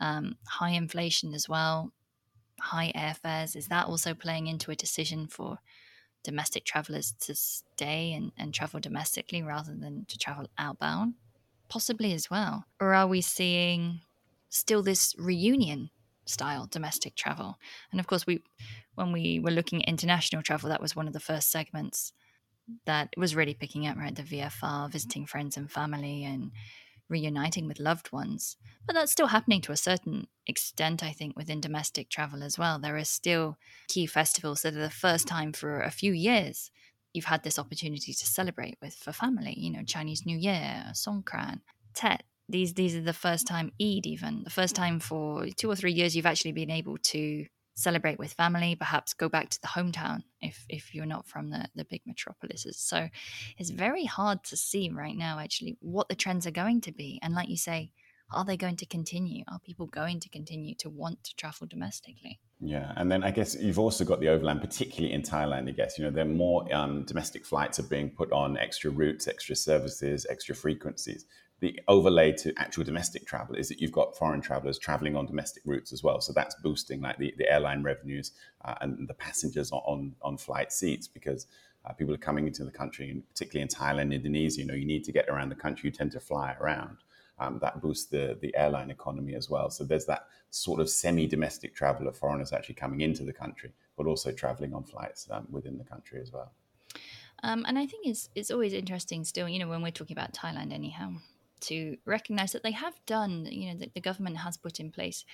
um, 0.00 0.36
high 0.46 0.70
inflation 0.70 1.34
as 1.34 1.48
well, 1.48 1.92
high 2.60 2.92
airfares. 2.94 3.56
Is 3.56 3.68
that 3.68 3.86
also 3.86 4.14
playing 4.14 4.46
into 4.46 4.70
a 4.70 4.76
decision 4.76 5.26
for 5.26 5.58
domestic 6.22 6.64
travelers 6.64 7.14
to 7.20 7.34
stay 7.34 8.12
and, 8.12 8.32
and 8.36 8.52
travel 8.52 8.80
domestically 8.80 9.42
rather 9.42 9.74
than 9.74 10.04
to 10.08 10.18
travel 10.18 10.46
outbound? 10.58 11.14
Possibly 11.68 12.12
as 12.12 12.30
well. 12.30 12.64
Or 12.80 12.94
are 12.94 13.06
we 13.06 13.20
seeing 13.20 14.00
still 14.48 14.82
this 14.82 15.14
reunion 15.18 15.90
style 16.28 16.66
domestic 16.70 17.14
travel. 17.16 17.58
And 17.90 18.00
of 18.00 18.06
course, 18.06 18.26
we 18.26 18.42
when 18.94 19.12
we 19.12 19.38
were 19.40 19.50
looking 19.50 19.82
at 19.82 19.88
international 19.88 20.42
travel, 20.42 20.68
that 20.68 20.82
was 20.82 20.96
one 20.96 21.06
of 21.06 21.12
the 21.12 21.20
first 21.20 21.50
segments 21.50 22.12
that 22.84 23.10
was 23.16 23.36
really 23.36 23.54
picking 23.54 23.86
up, 23.86 23.96
right? 23.96 24.14
The 24.14 24.22
VFR, 24.22 24.88
visiting 24.88 25.26
friends 25.26 25.56
and 25.56 25.70
family, 25.70 26.24
and 26.24 26.52
reuniting 27.08 27.66
with 27.66 27.80
loved 27.80 28.12
ones. 28.12 28.56
But 28.86 28.94
that's 28.94 29.12
still 29.12 29.28
happening 29.28 29.62
to 29.62 29.72
a 29.72 29.76
certain 29.76 30.26
extent, 30.46 31.02
I 31.02 31.12
think, 31.12 31.36
within 31.36 31.60
domestic 31.60 32.10
travel 32.10 32.42
as 32.42 32.58
well. 32.58 32.78
There 32.78 32.96
are 32.96 33.04
still 33.04 33.56
key 33.88 34.06
festivals 34.06 34.62
that 34.62 34.74
are 34.74 34.80
the 34.80 34.90
first 34.90 35.26
time 35.26 35.52
for 35.52 35.80
a 35.80 35.90
few 35.90 36.12
years 36.12 36.70
you've 37.12 37.24
had 37.24 37.42
this 37.42 37.58
opportunity 37.58 38.12
to 38.12 38.26
celebrate 38.26 38.76
with 38.80 38.94
for 38.94 39.12
family, 39.12 39.54
you 39.56 39.70
know, 39.70 39.82
Chinese 39.82 40.26
New 40.26 40.36
Year, 40.36 40.84
Songkran, 40.92 41.60
Tet. 41.94 42.22
These 42.48 42.74
these 42.74 42.96
are 42.96 43.02
the 43.02 43.12
first 43.12 43.46
time 43.46 43.72
Eid 43.80 44.06
even, 44.06 44.42
the 44.44 44.50
first 44.50 44.74
time 44.74 45.00
for 45.00 45.46
two 45.56 45.70
or 45.70 45.76
three 45.76 45.92
years 45.92 46.16
you've 46.16 46.26
actually 46.26 46.52
been 46.52 46.70
able 46.70 46.96
to 46.98 47.46
celebrate 47.78 48.18
with 48.18 48.32
family, 48.32 48.74
perhaps 48.74 49.14
go 49.14 49.28
back 49.28 49.48
to 49.50 49.60
the 49.60 49.68
hometown 49.68 50.22
if 50.40 50.64
if 50.68 50.94
you're 50.94 51.06
not 51.06 51.26
from 51.26 51.50
the, 51.50 51.68
the 51.74 51.84
big 51.84 52.02
metropolises. 52.06 52.78
So 52.78 53.08
it's 53.56 53.70
very 53.70 54.04
hard 54.04 54.44
to 54.44 54.56
see 54.56 54.90
right 54.90 55.16
now 55.16 55.38
actually 55.38 55.76
what 55.80 56.08
the 56.08 56.16
trends 56.16 56.46
are 56.46 56.52
going 56.52 56.80
to 56.82 56.92
be. 56.92 57.20
And 57.22 57.34
like 57.34 57.48
you 57.48 57.56
say, 57.56 57.92
are 58.32 58.44
they 58.44 58.56
going 58.56 58.76
to 58.76 58.86
continue? 58.86 59.44
Are 59.48 59.60
people 59.60 59.86
going 59.86 60.20
to 60.20 60.28
continue 60.28 60.74
to 60.76 60.90
want 60.90 61.24
to 61.24 61.36
travel 61.36 61.66
domestically? 61.66 62.40
Yeah, 62.60 62.92
and 62.96 63.10
then 63.10 63.22
I 63.22 63.30
guess 63.30 63.54
you've 63.54 63.78
also 63.78 64.04
got 64.04 64.20
the 64.20 64.28
overland, 64.28 64.60
particularly 64.60 65.14
in 65.14 65.22
Thailand. 65.22 65.68
I 65.68 65.72
guess 65.72 65.98
you 65.98 66.04
know 66.04 66.10
there 66.10 66.24
are 66.24 66.28
more 66.28 66.66
um, 66.74 67.04
domestic 67.04 67.46
flights 67.46 67.78
are 67.78 67.84
being 67.84 68.10
put 68.10 68.32
on, 68.32 68.58
extra 68.58 68.90
routes, 68.90 69.28
extra 69.28 69.54
services, 69.54 70.26
extra 70.28 70.54
frequencies 70.54 71.24
the 71.60 71.80
overlay 71.88 72.32
to 72.32 72.52
actual 72.56 72.84
domestic 72.84 73.26
travel 73.26 73.56
is 73.56 73.68
that 73.68 73.80
you've 73.80 73.92
got 73.92 74.16
foreign 74.16 74.40
travelers 74.40 74.78
traveling 74.78 75.16
on 75.16 75.26
domestic 75.26 75.62
routes 75.66 75.92
as 75.92 76.02
well. 76.04 76.20
So 76.20 76.32
that's 76.32 76.54
boosting 76.56 77.00
like 77.00 77.18
the, 77.18 77.34
the 77.36 77.50
airline 77.50 77.82
revenues 77.82 78.32
uh, 78.64 78.74
and 78.80 79.08
the 79.08 79.14
passengers 79.14 79.72
on, 79.72 80.14
on 80.22 80.36
flight 80.36 80.72
seats 80.72 81.08
because 81.08 81.46
uh, 81.84 81.92
people 81.92 82.14
are 82.14 82.18
coming 82.18 82.46
into 82.46 82.64
the 82.64 82.70
country, 82.70 83.10
and 83.10 83.28
particularly 83.28 83.62
in 83.62 83.68
Thailand, 83.68 84.14
Indonesia. 84.14 84.60
You 84.60 84.66
know, 84.66 84.74
you 84.74 84.84
need 84.84 85.04
to 85.04 85.12
get 85.12 85.28
around 85.28 85.48
the 85.48 85.54
country. 85.54 85.88
You 85.88 85.92
tend 85.92 86.12
to 86.12 86.20
fly 86.20 86.54
around. 86.60 86.98
Um, 87.40 87.60
that 87.62 87.80
boosts 87.80 88.06
the 88.06 88.36
the 88.40 88.54
airline 88.56 88.90
economy 88.90 89.34
as 89.34 89.48
well. 89.48 89.70
So 89.70 89.84
there's 89.84 90.06
that 90.06 90.26
sort 90.50 90.80
of 90.80 90.90
semi-domestic 90.90 91.74
travel 91.74 92.08
of 92.08 92.16
foreigners 92.16 92.52
actually 92.52 92.74
coming 92.74 93.00
into 93.00 93.24
the 93.24 93.32
country, 93.32 93.70
but 93.96 94.06
also 94.06 94.32
traveling 94.32 94.74
on 94.74 94.82
flights 94.82 95.28
um, 95.30 95.46
within 95.50 95.78
the 95.78 95.84
country 95.84 96.20
as 96.20 96.32
well. 96.32 96.52
Um, 97.44 97.64
and 97.68 97.78
I 97.78 97.86
think 97.86 98.06
it's 98.06 98.28
it's 98.34 98.50
always 98.50 98.72
interesting 98.72 99.24
still, 99.24 99.48
you 99.48 99.60
know, 99.60 99.68
when 99.68 99.82
we're 99.82 99.92
talking 99.92 100.16
about 100.16 100.32
Thailand 100.34 100.72
anyhow, 100.72 101.12
to 101.62 101.96
recognize 102.04 102.52
that 102.52 102.62
they 102.62 102.72
have 102.72 102.94
done, 103.06 103.46
you 103.50 103.72
know, 103.72 103.78
that 103.78 103.94
the 103.94 104.00
government 104.00 104.38
has 104.38 104.56
put 104.56 104.80
in 104.80 104.90
place 104.90 105.24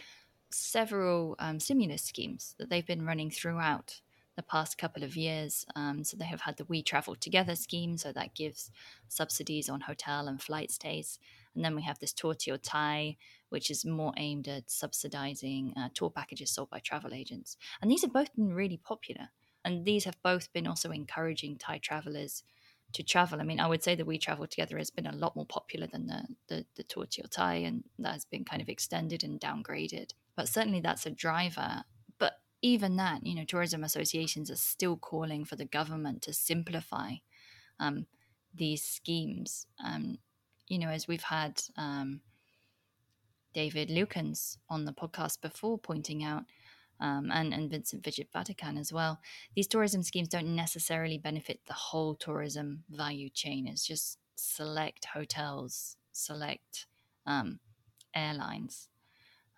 several 0.51 1.37
um, 1.39 1.59
stimulus 1.59 2.03
schemes 2.03 2.55
that 2.59 2.71
they've 2.71 2.87
been 2.87 3.07
running 3.07 3.31
throughout 3.31 4.01
the 4.37 4.43
past 4.43 4.79
couple 4.79 5.05
of 5.05 5.17
years. 5.17 5.65
Um, 5.77 6.05
so 6.05 6.17
they 6.17 6.25
have 6.25 6.43
had 6.43 6.57
the 6.57 6.65
We 6.65 6.83
Travel 6.83 7.15
Together 7.15 7.55
scheme, 7.55 7.97
so 7.97 8.13
that 8.13 8.35
gives 8.35 8.71
subsidies 9.09 9.69
on 9.69 9.83
hotel 9.83 10.27
and 10.27 10.43
flight 10.43 10.71
stays. 10.71 11.19
And 11.55 11.65
then 11.65 11.77
we 11.77 11.83
have 11.83 11.99
this 11.99 12.13
Tour 12.13 12.35
Tiew 12.35 12.59
Thai, 12.61 13.17
which 13.49 13.71
is 13.71 13.85
more 13.85 14.13
aimed 14.17 14.49
at 14.49 14.71
subsidizing 14.71 15.73
uh, 15.77 15.89
tour 15.95 16.11
packages 16.11 16.51
sold 16.51 16.71
by 16.71 16.81
travel 16.81 17.15
agents. 17.15 17.57
And 17.81 17.91
these 17.91 18.03
have 18.03 18.13
both 18.13 18.35
been 18.35 18.53
really 18.53 18.77
popular. 18.77 19.31
And 19.65 19.85
these 19.85 20.05
have 20.05 20.21
both 20.23 20.53
been 20.53 20.67
also 20.67 20.91
encouraging 20.91 21.57
Thai 21.57 21.79
travelers 21.79 22.43
to 22.95 23.03
travel. 23.03 23.41
I 23.41 23.45
mean, 23.45 23.61
I 23.61 23.67
would 23.67 23.83
say 23.83 23.95
that 23.95 24.07
We 24.07 24.19
Travel 24.19 24.47
Together 24.47 24.79
has 24.79 24.91
been 24.91 25.07
a 25.07 25.15
lot 25.15 25.37
more 25.37 25.47
popular 25.47 25.87
than 25.87 26.07
the, 26.07 26.27
the, 26.49 26.67
the 26.77 26.83
Tour 26.83 27.07
Thai, 27.07 27.55
and 27.57 27.85
that 27.99 28.15
has 28.15 28.25
been 28.25 28.45
kind 28.45 28.63
of 28.63 28.69
extended 28.69 29.23
and 29.23 29.41
downgraded. 29.41 30.13
But 30.37 30.49
certainly 30.49 30.81
that's 30.81 31.07
a 31.07 31.11
driver. 31.11 31.85
But 32.19 32.35
even 32.63 32.97
that, 32.97 33.27
you 33.27 33.35
know, 33.35 33.45
tourism 33.45 33.85
associations 33.85 34.51
are 34.51 34.57
still 34.57 34.97
calling 34.97 35.45
for 35.45 35.57
the 35.57 35.65
government 35.65 36.23
to 36.23 36.33
simplify 36.33 37.15
um, 37.79 38.07
these 38.55 38.83
schemes. 38.83 39.67
Um, 39.85 40.19
you 40.69 40.79
know, 40.79 40.89
as 40.89 41.07
we've 41.07 41.23
had 41.23 41.61
um, 41.77 42.21
David 43.53 43.89
Lukens 43.89 44.59
on 44.69 44.85
the 44.85 44.93
podcast 44.93 45.41
before 45.41 45.79
pointing 45.79 46.25
out, 46.25 46.45
um, 47.01 47.31
and, 47.33 47.53
and 47.53 47.71
Vincent 47.71 48.03
Vijay 48.03 48.27
Vatican 48.33 48.77
as 48.79 48.93
well. 48.93 49.21
These 49.55 49.67
tourism 49.67 50.03
schemes 50.03 50.29
don't 50.29 50.55
necessarily 50.55 51.19
benefit 51.19 51.61
the 51.67 51.75
whole 51.75 52.15
tourism 52.15 52.85
value 52.91 53.29
chain. 53.29 53.67
It's 53.67 53.87
just 53.87 54.19
select 54.37 55.07
hotels, 55.07 55.97
select 56.13 56.87
um, 57.27 57.61
airlines. 58.15 58.89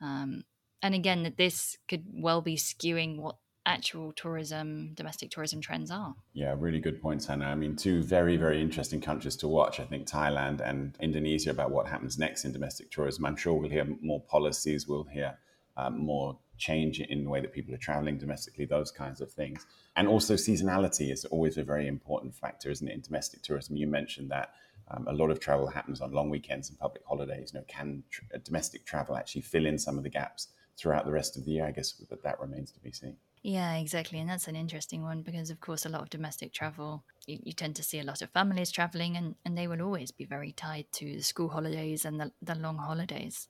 Um, 0.00 0.45
and 0.83 0.95
again, 0.95 1.23
that 1.23 1.37
this 1.37 1.78
could 1.88 2.05
well 2.12 2.43
be 2.43 2.57
skewing 2.57 3.19
what 3.19 3.37
actual 3.66 4.12
tourism, 4.12 4.93
domestic 4.95 5.31
tourism 5.31 5.61
trends 5.61 5.90
are. 5.90 6.14
Yeah, 6.33 6.55
really 6.57 6.78
good 6.78 7.02
points, 7.02 7.26
Hannah. 7.26 7.47
I 7.47 7.57
mean, 7.57 7.75
two 7.75 8.02
very, 8.02 8.37
very 8.37 8.62
interesting 8.62 9.00
countries 9.00 9.37
to 9.37 9.49
watch. 9.49 9.81
I 9.81 9.85
think 9.85 10.09
Thailand 10.09 10.61
and 10.61 10.97
Indonesia 11.00 11.50
about 11.50 11.73
what 11.73 11.88
happens 11.88 12.16
next 12.16 12.45
in 12.45 12.52
domestic 12.52 12.90
tourism. 12.90 13.26
I'm 13.26 13.37
sure 13.37 13.55
we'll 13.55 13.71
hear 13.71 13.87
more 14.00 14.23
policies, 14.23 14.87
we'll 14.87 15.05
hear 15.05 15.37
um, 15.76 15.99
more 15.99 16.38
change 16.57 17.01
in 17.01 17.25
the 17.25 17.31
way 17.31 17.41
that 17.41 17.53
people 17.53 17.75
are 17.75 17.79
traveling 17.79 18.19
domestically, 18.19 18.65
those 18.65 18.91
kinds 18.91 19.21
of 19.21 19.31
things. 19.31 19.67
And 19.97 20.09
also, 20.09 20.35
seasonality 20.35 21.13
is 21.13 21.25
always 21.27 21.57
a 21.57 21.65
very 21.65 21.87
important 21.87 22.35
factor, 22.35 22.71
isn't 22.71 22.87
it, 22.89 22.95
in 22.95 23.01
domestic 23.01 23.43
tourism? 23.43 23.77
You 23.77 23.87
mentioned 23.87 24.31
that 24.31 24.51
um, 24.91 25.07
a 25.09 25.13
lot 25.13 25.31
of 25.31 25.41
travel 25.41 25.67
happens 25.67 26.01
on 26.01 26.13
long 26.13 26.31
weekends 26.31 26.69
and 26.69 26.79
public 26.79 27.03
holidays. 27.07 27.53
You 27.53 27.61
know, 27.61 27.65
can 27.69 28.03
tr- 28.11 28.23
uh, 28.35 28.39
domestic 28.45 28.85
travel 28.85 29.17
actually 29.17 29.43
fill 29.43 29.67
in 29.67 29.79
some 29.79 29.99
of 29.99 30.05
the 30.05 30.11
gaps 30.11 30.49
throughout 30.77 31.07
the 31.07 31.13
rest 31.13 31.37
of 31.37 31.45
the 31.45 31.53
year? 31.53 31.67
I 31.67 31.73
guess 31.73 31.93
that 31.93 32.23
that 32.23 32.41
remains 32.41 32.71
to 32.73 32.81
be 32.81 32.93
seen. 32.93 33.17
Yeah, 33.43 33.77
exactly. 33.77 34.19
And 34.19 34.29
that's 34.29 34.49
an 34.49 34.57
interesting 34.57 35.03
one 35.03 35.23
because, 35.23 35.51
of 35.51 35.61
course, 35.61 35.87
a 35.87 35.89
lot 35.89 36.03
of 36.03 36.11
domestic 36.11 36.53
travel, 36.53 37.05
you, 37.27 37.39
you, 37.45 37.53
tend 37.53 37.77
to 37.77 37.83
see 37.83 38.01
a 38.01 38.05
lot 38.05 38.21
of 38.21 38.31
families 38.31 38.73
traveling, 38.73 39.17
and, 39.17 39.37
and 39.45 39.57
they 39.57 39.69
will 39.69 39.83
always 39.83 40.11
be 40.11 40.25
very 40.25 40.51
tied 40.51 40.87
to 40.95 41.05
the 41.05 41.23
school 41.23 41.49
holidays 41.49 42.05
and 42.05 42.19
the, 42.19 42.33
the 42.43 42.57
long 42.57 42.79
holidays. 42.79 43.47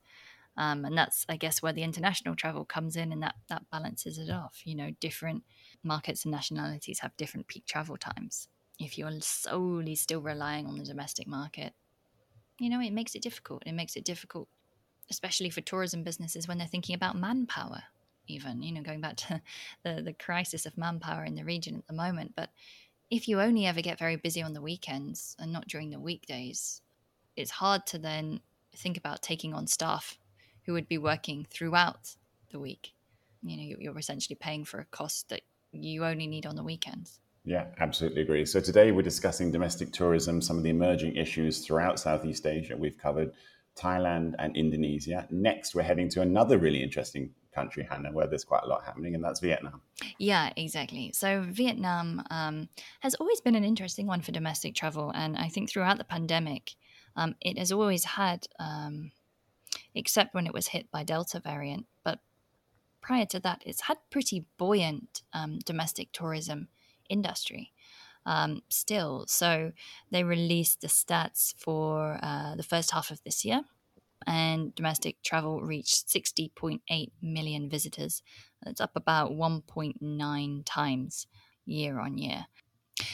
Um, 0.57 0.85
and 0.85 0.97
that's, 0.97 1.27
I 1.29 1.37
guess, 1.37 1.63
where 1.63 1.73
the 1.73 1.83
international 1.83 2.35
travel 2.35 2.65
comes 2.65 2.97
in 2.97 3.13
and 3.13 3.23
that, 3.23 3.35
that 3.49 3.69
balances 3.71 4.19
it 4.19 4.31
off. 4.31 4.63
You 4.65 4.75
know, 4.75 4.91
different 5.01 5.45
markets 5.83 6.25
and 6.25 6.33
nationalities 6.33 7.01
have 7.01 7.17
different 7.17 7.47
peak 7.47 7.67
travel 7.67 7.97
times. 7.97 8.49
If 8.79 8.97
you're 8.97 9.11
solely 9.21 9.95
still 9.95 10.21
relying 10.21 10.67
on 10.67 10.79
the 10.79 10.85
domestic 10.85 11.27
market, 11.27 11.75
you 12.59 12.71
know, 12.71 12.81
it 12.81 12.93
makes 12.93 13.15
it 13.15 13.23
difficult. 13.23 13.63
It 13.67 13.73
makes 13.73 13.97
it 13.97 14.05
difficult, 14.05 14.49
especially 15.11 15.51
for 15.51 15.61
tourism 15.61 16.03
businesses 16.03 16.49
when 16.49 16.59
they're 16.59 16.67
thinking 16.67 16.95
about 16.95 17.17
manpower, 17.17 17.83
even, 18.27 18.63
you 18.63 18.73
know, 18.73 18.83
going 18.83 19.01
back 19.01 19.17
to 19.17 19.43
the, 19.85 20.03
the 20.03 20.15
crisis 20.15 20.65
of 20.65 20.79
manpower 20.79 21.25
in 21.25 21.35
the 21.35 21.45
region 21.45 21.77
at 21.77 21.87
the 21.87 21.95
moment. 21.95 22.33
But 22.35 22.51
if 23.11 23.29
you 23.29 23.41
only 23.41 23.67
ever 23.67 23.83
get 23.83 23.99
very 23.99 24.17
busy 24.17 24.43
on 24.43 24.55
the 24.55 24.63
weekends 24.63 25.37
and 25.39 25.53
not 25.53 25.69
during 25.69 25.91
the 25.91 26.01
weekdays, 26.01 26.81
it's 27.37 27.51
hard 27.51 27.87
to 27.89 27.99
then 27.99 28.41
think 28.75 28.97
about 28.97 29.23
taking 29.23 29.55
on 29.55 29.67
staff 29.67 30.19
who 30.67 30.73
would 30.73 30.89
be 30.89 30.99
working 30.99 31.47
throughout 31.49 32.17
the 32.51 32.59
week. 32.59 32.93
You 33.43 33.57
know, 33.57 33.77
you're 33.79 33.99
essentially 33.99 34.37
paying 34.37 34.65
for 34.65 34.81
a 34.81 34.85
cost 34.87 35.29
that 35.29 35.43
you 35.73 36.05
only 36.05 36.27
need 36.27 36.47
on 36.47 36.57
the 36.57 36.65
weekends. 36.65 37.21
Yeah, 37.45 37.67
absolutely 37.79 38.23
agree. 38.23 38.45
So 38.45 38.61
today 38.61 38.91
we're 38.91 39.03
discussing 39.03 39.53
domestic 39.53 39.93
tourism, 39.93 40.43
some 40.43 40.59
of 40.59 40.65
the 40.65 40.71
emerging 40.71 41.15
issues 41.15 41.65
throughout 41.65 42.01
Southeast 42.01 42.45
Asia. 42.45 42.77
We've 42.77 42.99
covered 42.99 43.33
Thailand 43.77 44.35
and 44.41 44.57
Indonesia. 44.57 45.29
Next, 45.31 45.75
we're 45.75 45.83
heading 45.83 46.09
to 46.11 46.23
another 46.23 46.59
really 46.59 46.83
interesting 46.83 47.31
country, 47.55 47.87
Hannah, 47.89 48.11
where 48.11 48.27
there's 48.27 48.45
quite 48.45 48.65
a 48.65 48.67
lot 48.67 48.85
happening, 48.85 49.15
and 49.15 49.23
that's 49.23 49.39
Vietnam. 49.39 49.81
Yeah, 50.19 50.53
exactly. 50.57 51.13
So 51.15 51.45
Vietnam 51.49 52.25
um, 52.31 52.69
has 53.01 53.15
always 53.15 53.41
been 53.41 53.55
an 53.55 53.65
interesting 53.65 54.07
one 54.07 54.23
for 54.23 54.33
domestic 54.33 54.75
travel, 54.75 55.13
and 55.15 55.37
I 55.37 55.49
think 55.49 55.71
throughout 55.71 55.99
the 55.99 56.05
pandemic, 56.05 56.73
um, 57.15 57.37
it 57.41 57.59
has 57.59 57.71
always 57.71 58.05
had 58.05 58.47
um, 58.59 59.13
except 59.97 60.35
when 60.35 60.47
it 60.47 60.53
was 60.53 60.69
hit 60.69 60.91
by 60.91 61.03
Delta 61.03 61.41
variant. 61.41 61.87
But 62.05 62.21
prior 63.01 63.27
to 63.27 63.41
that, 63.41 63.63
it's 63.65 63.83
had 63.83 63.97
pretty 64.11 64.45
buoyant 64.59 65.23
um, 65.33 65.59
domestic 65.65 66.13
tourism 66.13 66.69
industry. 67.09 67.73
Um, 68.27 68.63
still. 68.69 69.25
So 69.29 69.71
they 70.11 70.25
released 70.25 70.81
the 70.81 70.89
stats 70.89 71.55
for 71.57 72.19
uh, 72.21 72.57
the 72.57 72.65
first 72.65 72.91
half 72.91 73.13
of 73.13 73.23
this 73.23 73.45
year, 73.45 73.63
and 74.27 74.75
domestic 74.75 75.23
travel 75.23 75.61
reached 75.63 76.09
60.8 76.09 76.81
million 77.23 77.71
visitors. 77.71 78.23
That's 78.65 78.81
up 78.81 78.97
about 78.97 79.31
1.9 79.31 80.63
times 80.67 81.29
year 81.65 82.01
on 82.01 82.19
year. 82.19 82.47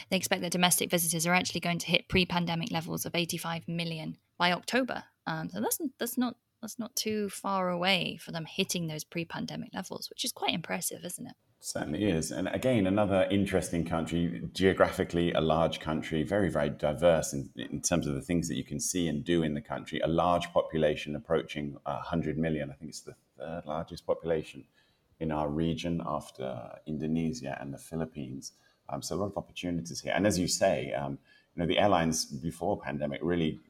They 0.08 0.16
expect 0.16 0.40
that 0.42 0.52
domestic 0.52 0.90
visitors 0.90 1.26
are 1.26 1.34
actually 1.34 1.60
going 1.60 1.78
to 1.80 1.88
hit 1.88 2.08
pre-pandemic 2.08 2.70
levels 2.70 3.04
of 3.04 3.14
85 3.14 3.68
million 3.68 4.16
by 4.38 4.52
October. 4.52 5.04
Um, 5.26 5.50
so 5.50 5.60
that's 5.60 5.78
that's 5.98 6.16
not 6.16 6.36
that's 6.62 6.78
not 6.78 6.94
too 6.96 7.28
far 7.28 7.68
away 7.68 8.18
for 8.22 8.32
them 8.32 8.46
hitting 8.46 8.86
those 8.86 9.04
pre-pandemic 9.04 9.74
levels, 9.74 10.08
which 10.08 10.24
is 10.24 10.32
quite 10.32 10.54
impressive, 10.54 11.04
isn't 11.04 11.26
it? 11.26 11.34
Certainly 11.64 12.04
is. 12.04 12.32
And 12.32 12.48
again, 12.48 12.86
another 12.86 13.28
interesting 13.30 13.84
country, 13.84 14.42
geographically 14.52 15.32
a 15.32 15.40
large 15.40 15.78
country, 15.78 16.24
very, 16.24 16.50
very 16.50 16.70
diverse 16.70 17.32
in, 17.32 17.50
in 17.56 17.80
terms 17.80 18.06
of 18.06 18.14
the 18.14 18.20
things 18.20 18.48
that 18.48 18.56
you 18.56 18.64
can 18.64 18.80
see 18.80 19.06
and 19.06 19.24
do 19.24 19.42
in 19.42 19.54
the 19.54 19.60
country. 19.60 20.00
A 20.00 20.08
large 20.08 20.52
population 20.52 21.14
approaching 21.14 21.76
100 21.84 22.36
million. 22.38 22.70
I 22.70 22.74
think 22.74 22.88
it's 22.88 23.02
the 23.02 23.14
third 23.38 23.62
largest 23.66 24.06
population 24.06 24.64
in 25.20 25.30
our 25.30 25.48
region 25.48 26.02
after 26.04 26.80
Indonesia 26.86 27.56
and 27.60 27.72
the 27.72 27.78
Philippines. 27.78 28.52
Um, 28.88 29.00
so 29.02 29.14
a 29.14 29.18
lot 29.18 29.26
of 29.26 29.36
opportunities 29.36 30.00
here. 30.00 30.12
And 30.16 30.26
as 30.26 30.40
you 30.40 30.48
say, 30.48 30.92
um, 30.92 31.18
you 31.54 31.60
know, 31.60 31.66
the 31.66 31.78
airlines 31.78 32.24
before 32.24 32.80
pandemic 32.80 33.20
really 33.22 33.60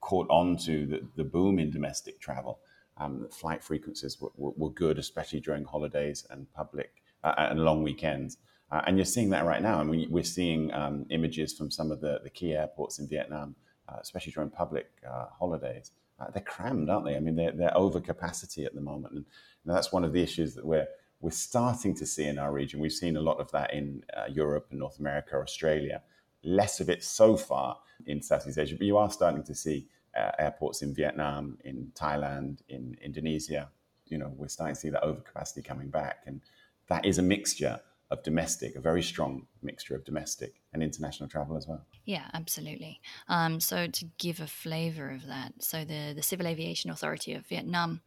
caught 0.00 0.28
on 0.30 0.56
to 0.58 0.86
the, 0.86 1.00
the 1.16 1.24
boom 1.24 1.58
in 1.58 1.70
domestic 1.70 2.20
travel. 2.20 2.60
Um, 2.96 3.28
flight 3.30 3.62
frequencies 3.62 4.20
were, 4.20 4.30
were, 4.36 4.52
were, 4.56 4.70
good, 4.70 4.98
especially 4.98 5.40
during 5.40 5.64
holidays 5.64 6.26
and 6.30 6.52
public 6.52 7.02
uh, 7.24 7.34
and 7.36 7.60
long 7.60 7.82
weekends. 7.82 8.36
Uh, 8.70 8.82
and 8.86 8.96
you're 8.96 9.04
seeing 9.04 9.30
that 9.30 9.44
right 9.44 9.62
now. 9.62 9.78
I 9.78 9.80
And 9.80 9.90
we, 9.90 10.20
are 10.20 10.24
seeing 10.24 10.72
um, 10.72 11.06
images 11.10 11.56
from 11.56 11.70
some 11.70 11.90
of 11.90 12.00
the, 12.00 12.20
the 12.22 12.30
key 12.30 12.54
airports 12.54 12.98
in 12.98 13.08
Vietnam, 13.08 13.56
uh, 13.88 13.96
especially 14.00 14.32
during 14.32 14.50
public 14.50 14.90
uh, 15.08 15.26
holidays. 15.36 15.92
Uh, 16.20 16.30
they're 16.30 16.42
crammed, 16.42 16.90
aren't 16.90 17.06
they? 17.06 17.16
I 17.16 17.20
mean, 17.20 17.34
they're, 17.34 17.52
they're 17.52 17.76
over 17.76 18.00
capacity 18.00 18.64
at 18.64 18.74
the 18.74 18.80
moment. 18.80 19.14
And 19.14 19.24
that's 19.64 19.92
one 19.92 20.04
of 20.04 20.12
the 20.12 20.22
issues 20.22 20.54
that 20.54 20.64
we're, 20.64 20.86
we're 21.20 21.30
starting 21.30 21.94
to 21.96 22.06
see 22.06 22.26
in 22.26 22.38
our 22.38 22.52
region. 22.52 22.80
We've 22.80 22.92
seen 22.92 23.16
a 23.16 23.20
lot 23.20 23.40
of 23.40 23.50
that 23.52 23.72
in 23.72 24.04
uh, 24.16 24.26
Europe 24.30 24.68
and 24.70 24.78
North 24.78 24.98
America, 25.00 25.36
Australia. 25.36 26.02
Less 26.42 26.80
of 26.80 26.88
it 26.88 27.02
so 27.04 27.36
far 27.36 27.78
in 28.06 28.22
Southeast 28.22 28.58
Asia, 28.58 28.76
but 28.76 28.86
you 28.86 28.96
are 28.96 29.10
starting 29.10 29.42
to 29.44 29.54
see 29.54 29.86
uh, 30.16 30.32
airports 30.38 30.82
in 30.82 30.94
Vietnam, 30.94 31.58
in 31.64 31.92
Thailand, 31.94 32.60
in 32.68 32.96
Indonesia. 33.02 33.68
You 34.06 34.18
know, 34.18 34.32
we're 34.36 34.48
starting 34.48 34.74
to 34.74 34.80
see 34.80 34.90
that 34.90 35.02
overcapacity 35.02 35.64
coming 35.64 35.88
back, 35.88 36.22
and 36.26 36.40
that 36.88 37.04
is 37.04 37.18
a 37.18 37.22
mixture 37.22 37.80
of 38.10 38.22
domestic, 38.24 38.74
a 38.74 38.80
very 38.80 39.02
strong 39.02 39.46
mixture 39.62 39.94
of 39.94 40.04
domestic 40.04 40.54
and 40.72 40.82
international 40.82 41.28
travel 41.28 41.56
as 41.56 41.68
well. 41.68 41.86
Yeah, 42.04 42.24
absolutely. 42.34 43.00
Um, 43.28 43.60
so 43.60 43.86
to 43.86 44.04
give 44.18 44.40
a 44.40 44.48
flavour 44.48 45.10
of 45.10 45.26
that, 45.26 45.52
so 45.60 45.84
the 45.84 46.12
the 46.14 46.22
Civil 46.22 46.46
Aviation 46.46 46.90
Authority 46.90 47.34
of 47.34 47.46
Vietnam 47.46 48.00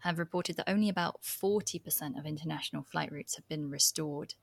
have 0.00 0.18
reported 0.18 0.56
that 0.56 0.70
only 0.70 0.88
about 0.88 1.22
40% 1.22 2.18
of 2.18 2.24
international 2.24 2.84
flight 2.84 3.10
routes 3.10 3.34
have 3.34 3.48
been 3.48 3.68
restored 3.68 4.34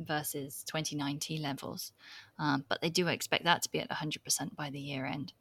versus 0.00 0.64
2019 0.66 1.42
levels. 1.42 1.92
Um, 2.38 2.64
but 2.68 2.80
they 2.80 2.90
do 2.90 3.08
expect 3.08 3.44
that 3.44 3.62
to 3.62 3.70
be 3.70 3.80
at 3.80 3.90
100% 3.90 4.56
by 4.56 4.70
the 4.70 4.80
year 4.80 5.06
end, 5.06 5.32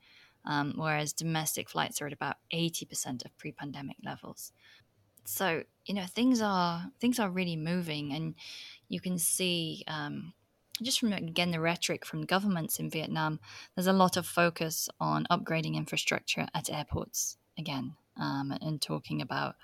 um, 0.45 0.73
whereas 0.75 1.13
domestic 1.13 1.69
flights 1.69 2.01
are 2.01 2.07
at 2.07 2.13
about 2.13 2.37
80% 2.53 3.25
of 3.25 3.37
pre 3.37 3.51
pandemic 3.51 3.97
levels. 4.03 4.51
So 5.25 5.63
you 5.85 5.93
know 5.93 6.05
things 6.05 6.41
are 6.41 6.91
things 6.99 7.19
are 7.19 7.29
really 7.29 7.55
moving, 7.55 8.13
and 8.13 8.33
you 8.87 8.99
can 8.99 9.19
see 9.19 9.83
um, 9.87 10.33
just 10.81 10.99
from 10.99 11.13
again 11.13 11.51
the 11.51 11.59
rhetoric 11.59 12.03
from 12.03 12.25
governments 12.25 12.79
in 12.79 12.89
Vietnam. 12.89 13.39
There's 13.75 13.87
a 13.87 13.93
lot 13.93 14.17
of 14.17 14.25
focus 14.25 14.89
on 14.99 15.27
upgrading 15.29 15.75
infrastructure 15.75 16.47
at 16.55 16.71
airports 16.71 17.37
again, 17.59 17.95
um, 18.17 18.53
and 18.59 18.81
talking 18.81 19.21
about 19.21 19.55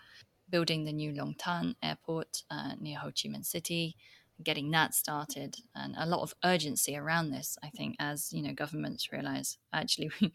building 0.49 0.85
the 0.85 0.93
new 0.93 1.11
Long 1.11 1.33
Thanh 1.33 1.75
airport 1.81 2.43
uh, 2.51 2.73
near 2.79 2.99
Ho 2.99 3.07
Chi 3.07 3.29
Minh 3.29 3.45
City, 3.45 3.95
getting 4.43 4.71
that 4.71 4.93
started, 4.93 5.57
and 5.73 5.95
a 5.97 6.05
lot 6.05 6.21
of 6.21 6.33
urgency 6.43 6.95
around 6.95 7.31
this. 7.31 7.57
I 7.63 7.69
think 7.69 7.95
as 7.99 8.31
you 8.31 8.41
know, 8.41 8.53
governments 8.53 9.11
realize 9.11 9.57
actually 9.73 10.11
we 10.21 10.33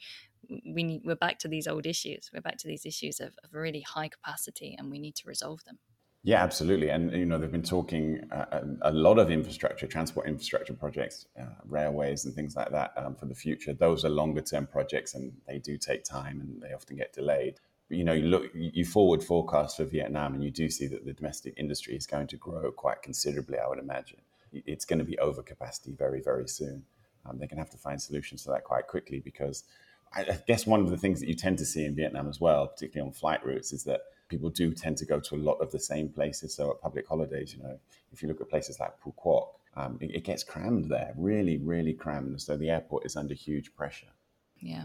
we 0.75 0.83
need 0.83 1.03
we're 1.05 1.17
back 1.17 1.39
to 1.41 1.49
these 1.49 1.67
old 1.67 1.87
issues. 1.87 2.31
We're 2.33 2.41
back 2.41 2.59
to 2.59 2.69
these 2.69 2.87
issues 2.87 3.21
of, 3.21 3.35
of 3.45 3.53
really 3.53 3.83
high 3.83 4.09
capacity, 4.09 4.75
and 4.79 4.91
we 4.91 4.99
need 4.99 5.17
to 5.17 5.29
resolve 5.29 5.65
them. 5.65 5.79
Yeah, 6.23 6.43
absolutely. 6.43 6.91
And 6.91 7.13
you 7.13 7.25
know, 7.25 7.39
they've 7.39 7.51
been 7.51 7.63
talking 7.63 8.21
uh, 8.31 8.61
a 8.83 8.93
lot 8.93 9.19
of 9.19 9.31
infrastructure, 9.31 9.87
transport 9.87 10.29
infrastructure 10.29 10.75
projects, 10.75 11.27
uh, 11.41 11.47
railways, 11.65 12.27
and 12.27 12.35
things 12.35 12.57
like 12.57 12.71
that 12.73 12.93
um, 12.97 13.15
for 13.15 13.25
the 13.25 13.35
future. 13.35 13.73
Those 13.73 14.05
are 14.05 14.11
longer 14.11 14.43
term 14.43 14.67
projects, 14.67 15.15
and 15.15 15.33
they 15.47 15.59
do 15.59 15.79
take 15.79 16.05
time, 16.05 16.41
and 16.41 16.61
they 16.61 16.75
often 16.75 16.97
get 16.97 17.15
delayed. 17.15 17.59
You 17.91 18.05
know, 18.05 18.13
you 18.13 18.27
look, 18.27 18.51
you 18.55 18.85
forward 18.85 19.23
forecast 19.23 19.77
for 19.77 19.85
Vietnam, 19.85 20.35
and 20.35 20.45
you 20.45 20.51
do 20.51 20.71
see 20.71 20.87
that 20.87 21.05
the 21.05 21.13
domestic 21.13 21.55
industry 21.57 21.97
is 21.97 22.07
going 22.07 22.29
to 22.29 22.37
grow 22.37 22.71
quite 22.71 23.03
considerably. 23.03 23.59
I 23.59 23.69
would 23.69 23.81
imagine 23.81 24.19
it's 24.53 24.85
going 24.85 24.99
to 24.99 25.05
be 25.05 25.19
over 25.19 25.43
capacity 25.43 25.93
very, 25.93 26.21
very 26.21 26.49
soon. 26.49 26.85
Um, 27.27 27.39
they're 27.39 27.49
going 27.49 27.57
to 27.57 27.63
have 27.63 27.71
to 27.71 27.79
find 27.79 28.01
solutions 28.01 28.45
to 28.45 28.51
that 28.51 28.65
quite 28.65 28.87
quickly 28.87 29.21
because 29.21 29.65
I 30.13 30.39
guess 30.47 30.67
one 30.67 30.81
of 30.81 30.91
the 30.91 30.97
things 30.97 31.21
that 31.21 31.29
you 31.29 31.35
tend 31.35 31.59
to 31.59 31.65
see 31.65 31.85
in 31.85 31.95
Vietnam 31.95 32.29
as 32.29 32.41
well, 32.41 32.67
particularly 32.67 33.09
on 33.09 33.13
flight 33.13 33.45
routes, 33.45 33.73
is 33.73 33.85
that 33.85 34.01
people 34.29 34.51
do 34.51 34.73
tend 34.73 34.97
to 34.99 35.05
go 35.05 35.21
to 35.21 35.37
a 35.37 35.37
lot 35.37 35.55
of 35.61 35.71
the 35.71 35.79
same 35.79 36.09
places. 36.09 36.55
So 36.55 36.71
at 36.71 36.81
public 36.81 37.07
holidays, 37.07 37.55
you 37.55 37.63
know, 37.63 37.79
if 38.13 38.23
you 38.23 38.29
look 38.29 38.41
at 38.41 38.49
places 38.49 38.81
like 38.81 38.93
Phu 39.01 39.15
Quoc, 39.15 39.49
um, 39.77 39.99
it, 40.01 40.17
it, 40.17 40.25
gets 40.25 40.43
crammed 40.43 40.87
there, 40.87 41.15
really, 41.17 41.59
really 41.59 41.93
crammed. 41.93 42.43
So 42.43 42.57
the 42.57 42.71
airport 42.71 43.07
is 43.07 43.15
under 43.15 43.35
huge 43.35 43.73
pressure. 43.77 44.09
Yeah, 44.63 44.85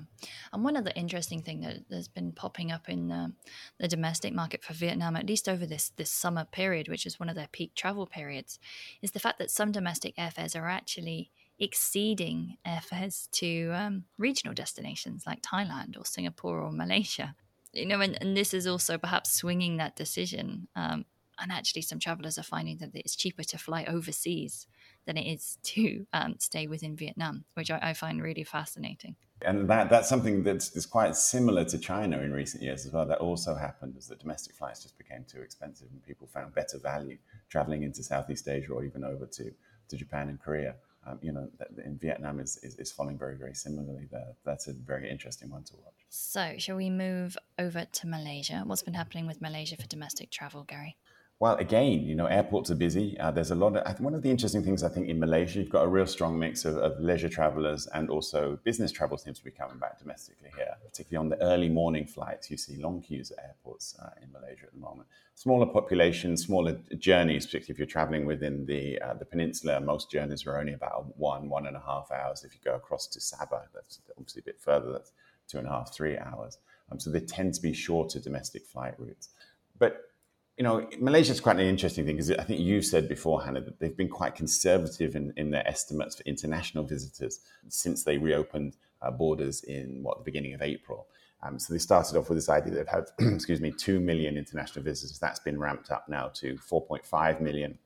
and 0.53 0.63
one 0.63 0.77
of 0.77 0.85
the 0.85 0.95
interesting 0.95 1.41
thing 1.41 1.61
that 1.61 1.83
has 1.91 2.07
been 2.07 2.31
popping 2.31 2.71
up 2.71 2.87
in 2.87 3.33
the 3.77 3.87
domestic 3.87 4.33
market 4.33 4.63
for 4.63 4.73
Vietnam, 4.73 5.15
at 5.15 5.27
least 5.27 5.49
over 5.49 5.65
this 5.65 5.89
this 5.97 6.09
summer 6.09 6.45
period, 6.45 6.87
which 6.87 7.05
is 7.05 7.19
one 7.19 7.29
of 7.29 7.35
their 7.35 7.49
peak 7.51 7.75
travel 7.75 8.07
periods, 8.07 8.59
is 9.01 9.11
the 9.11 9.19
fact 9.19 9.39
that 9.39 9.51
some 9.51 9.71
domestic 9.71 10.15
airfares 10.15 10.55
are 10.55 10.69
actually 10.69 11.31
exceeding 11.59 12.57
airfares 12.65 13.29
to 13.31 13.71
um, 13.73 14.03
regional 14.17 14.53
destinations 14.53 15.23
like 15.25 15.41
Thailand 15.41 15.97
or 15.97 16.05
Singapore 16.05 16.61
or 16.61 16.71
Malaysia. 16.71 17.35
You 17.73 17.85
know, 17.85 17.99
and, 17.99 18.17
and 18.21 18.35
this 18.35 18.53
is 18.53 18.67
also 18.67 18.97
perhaps 18.97 19.31
swinging 19.31 19.77
that 19.77 19.95
decision. 19.95 20.67
Um, 20.75 21.05
and 21.37 21.51
actually, 21.51 21.81
some 21.81 21.99
travelers 21.99 22.37
are 22.37 22.43
finding 22.43 22.77
that 22.77 22.91
it's 22.93 23.15
cheaper 23.15 23.43
to 23.43 23.57
fly 23.57 23.83
overseas 23.85 24.67
than 25.05 25.17
it 25.17 25.29
is 25.29 25.57
to 25.63 26.07
um, 26.13 26.35
stay 26.39 26.67
within 26.67 26.95
Vietnam, 26.95 27.43
which 27.53 27.69
I, 27.69 27.79
I, 27.81 27.93
find 27.93 28.21
really 28.21 28.43
fascinating. 28.43 29.17
And 29.41 29.69
that, 29.69 29.89
that's 29.89 30.07
something 30.07 30.43
that's, 30.43 30.85
quite 30.85 31.15
similar 31.15 31.65
to 31.65 31.77
China 31.77 32.19
in 32.19 32.31
recent 32.31 32.63
years 32.63 32.85
as 32.85 32.93
well. 32.93 33.05
That 33.05 33.19
also 33.19 33.53
happened 33.55 33.95
as 33.97 34.07
the 34.07 34.15
domestic 34.15 34.55
flights 34.55 34.83
just 34.83 34.97
became 34.97 35.25
too 35.29 35.41
expensive 35.41 35.87
and 35.91 36.01
people 36.03 36.27
found 36.27 36.55
better 36.55 36.79
value 36.79 37.17
traveling 37.49 37.83
into 37.83 38.01
Southeast 38.01 38.47
Asia 38.47 38.71
or 38.71 38.85
even 38.85 39.03
over 39.03 39.25
to, 39.25 39.51
to 39.89 39.97
Japan 39.97 40.29
and 40.29 40.39
Korea 40.39 40.75
um, 41.07 41.19
you 41.21 41.31
know, 41.31 41.47
in 41.83 41.97
Vietnam 41.97 42.39
is, 42.39 42.57
is, 42.63 42.75
is, 42.77 42.91
following 42.91 43.17
very, 43.17 43.37
very 43.37 43.53
similarly 43.53 44.07
there. 44.11 44.33
That's 44.43 44.67
a 44.67 44.73
very 44.73 45.09
interesting 45.09 45.49
one 45.49 45.63
to 45.65 45.73
watch. 45.75 45.93
So, 46.09 46.55
shall 46.57 46.77
we 46.77 46.89
move 46.89 47.37
over 47.59 47.85
to 47.85 48.07
Malaysia? 48.07 48.63
What's 48.65 48.81
been 48.81 48.95
happening 48.95 49.27
with 49.27 49.41
Malaysia 49.41 49.75
for 49.77 49.87
domestic 49.87 50.31
travel, 50.31 50.63
Gary? 50.63 50.97
Well, 51.37 51.57
again, 51.57 52.05
you 52.05 52.15
know, 52.15 52.27
airports 52.27 52.71
are 52.71 52.75
busy. 52.75 53.19
Uh, 53.19 53.29
there's 53.29 53.51
a 53.51 53.55
lot 53.55 53.75
of, 53.75 53.99
one 53.99 54.13
of 54.13 54.21
the 54.21 54.31
interesting 54.31 54.63
things 54.63 54.83
I 54.83 54.89
think 54.89 55.09
in 55.09 55.19
Malaysia, 55.19 55.59
you've 55.59 55.69
got 55.69 55.83
a 55.83 55.87
real 55.87 56.07
strong 56.07 56.39
mix 56.39 56.63
of, 56.63 56.77
of, 56.77 56.97
leisure 57.01 57.27
travelers 57.27 57.87
and 57.87 58.09
also 58.09 58.57
business 58.63 58.89
travel 58.89 59.17
seems 59.17 59.39
to 59.39 59.43
be 59.43 59.51
coming 59.51 59.77
back 59.77 59.99
domestically 59.99 60.49
here, 60.55 60.77
particularly 60.85 61.25
on 61.25 61.29
the 61.29 61.45
early 61.45 61.67
morning 61.67 62.07
flights. 62.07 62.49
You 62.49 62.55
see 62.55 62.77
long 62.77 63.01
queues 63.01 63.31
at 63.31 63.43
airports 63.43 63.97
uh, 64.01 64.11
in 64.23 64.31
Malaysia 64.31 64.63
at 64.63 64.71
the 64.71 64.79
moment. 64.79 65.09
Smaller 65.35 65.65
population, 65.65 66.37
smaller 66.37 66.79
journeys, 66.97 67.45
particularly 67.45 67.73
if 67.73 67.79
you're 67.79 67.85
traveling 67.85 68.25
within 68.25 68.65
the, 68.65 68.97
uh, 69.01 69.15
the 69.15 69.25
peninsula. 69.25 69.81
Most 69.81 70.09
journeys 70.09 70.47
are 70.47 70.57
only 70.57 70.71
about 70.71 71.17
one, 71.17 71.49
one 71.49 71.67
and 71.67 71.75
a 71.75 71.81
half 71.81 72.11
hours. 72.11 72.45
If 72.45 72.53
you 72.53 72.61
go 72.63 72.75
across 72.75 73.07
to 73.07 73.19
Sabah, 73.19 73.63
that's 73.73 73.99
obviously 74.17 74.39
a 74.39 74.45
bit 74.45 74.61
further, 74.61 74.93
that's 74.93 75.11
two 75.49 75.57
and 75.57 75.67
a 75.67 75.69
half, 75.69 75.93
three 75.93 76.17
hours. 76.17 76.59
Um, 76.89 76.97
so 76.97 77.09
they 77.09 77.19
tend 77.19 77.55
to 77.55 77.61
be 77.61 77.73
shorter 77.73 78.21
domestic 78.21 78.65
flight 78.65 78.93
routes. 78.97 79.29
But 79.77 80.14
you 80.57 80.63
know, 80.63 80.87
Malaysia 80.99 81.33
is 81.33 81.41
quite 81.41 81.57
an 81.57 81.65
interesting 81.65 82.05
thing 82.05 82.15
because 82.15 82.31
I 82.31 82.43
think 82.43 82.61
you've 82.61 82.85
said 82.85 83.09
before, 83.09 83.43
Hannah, 83.43 83.61
that 83.61 83.79
they've 83.79 83.95
been 83.95 84.09
quite 84.09 84.35
conservative 84.35 85.15
in, 85.15 85.33
in 85.35 85.51
their 85.51 85.67
estimates 85.67 86.15
for 86.15 86.23
international 86.23 86.85
visitors 86.85 87.41
since 87.67 88.03
they 88.03 88.17
reopened 88.17 88.77
uh, 89.01 89.11
borders 89.11 89.63
in 89.63 90.01
what 90.01 90.19
the 90.19 90.23
beginning 90.23 90.53
of 90.53 90.61
April. 90.61 91.07
Um, 91.43 91.59
so 91.59 91.73
they 91.73 91.79
started 91.79 92.17
off 92.17 92.29
with 92.29 92.37
this 92.37 92.47
idea 92.47 92.73
they've 92.73 92.87
had, 92.87 93.05
excuse 93.19 93.59
me, 93.59 93.71
two 93.71 93.99
million 93.99 94.37
international 94.37 94.83
visitors. 94.83 95.19
That's 95.19 95.39
been 95.39 95.59
ramped 95.59 95.91
up 95.91 96.07
now 96.07 96.29
to 96.35 96.55
4.5 96.55 97.41
million. 97.41 97.77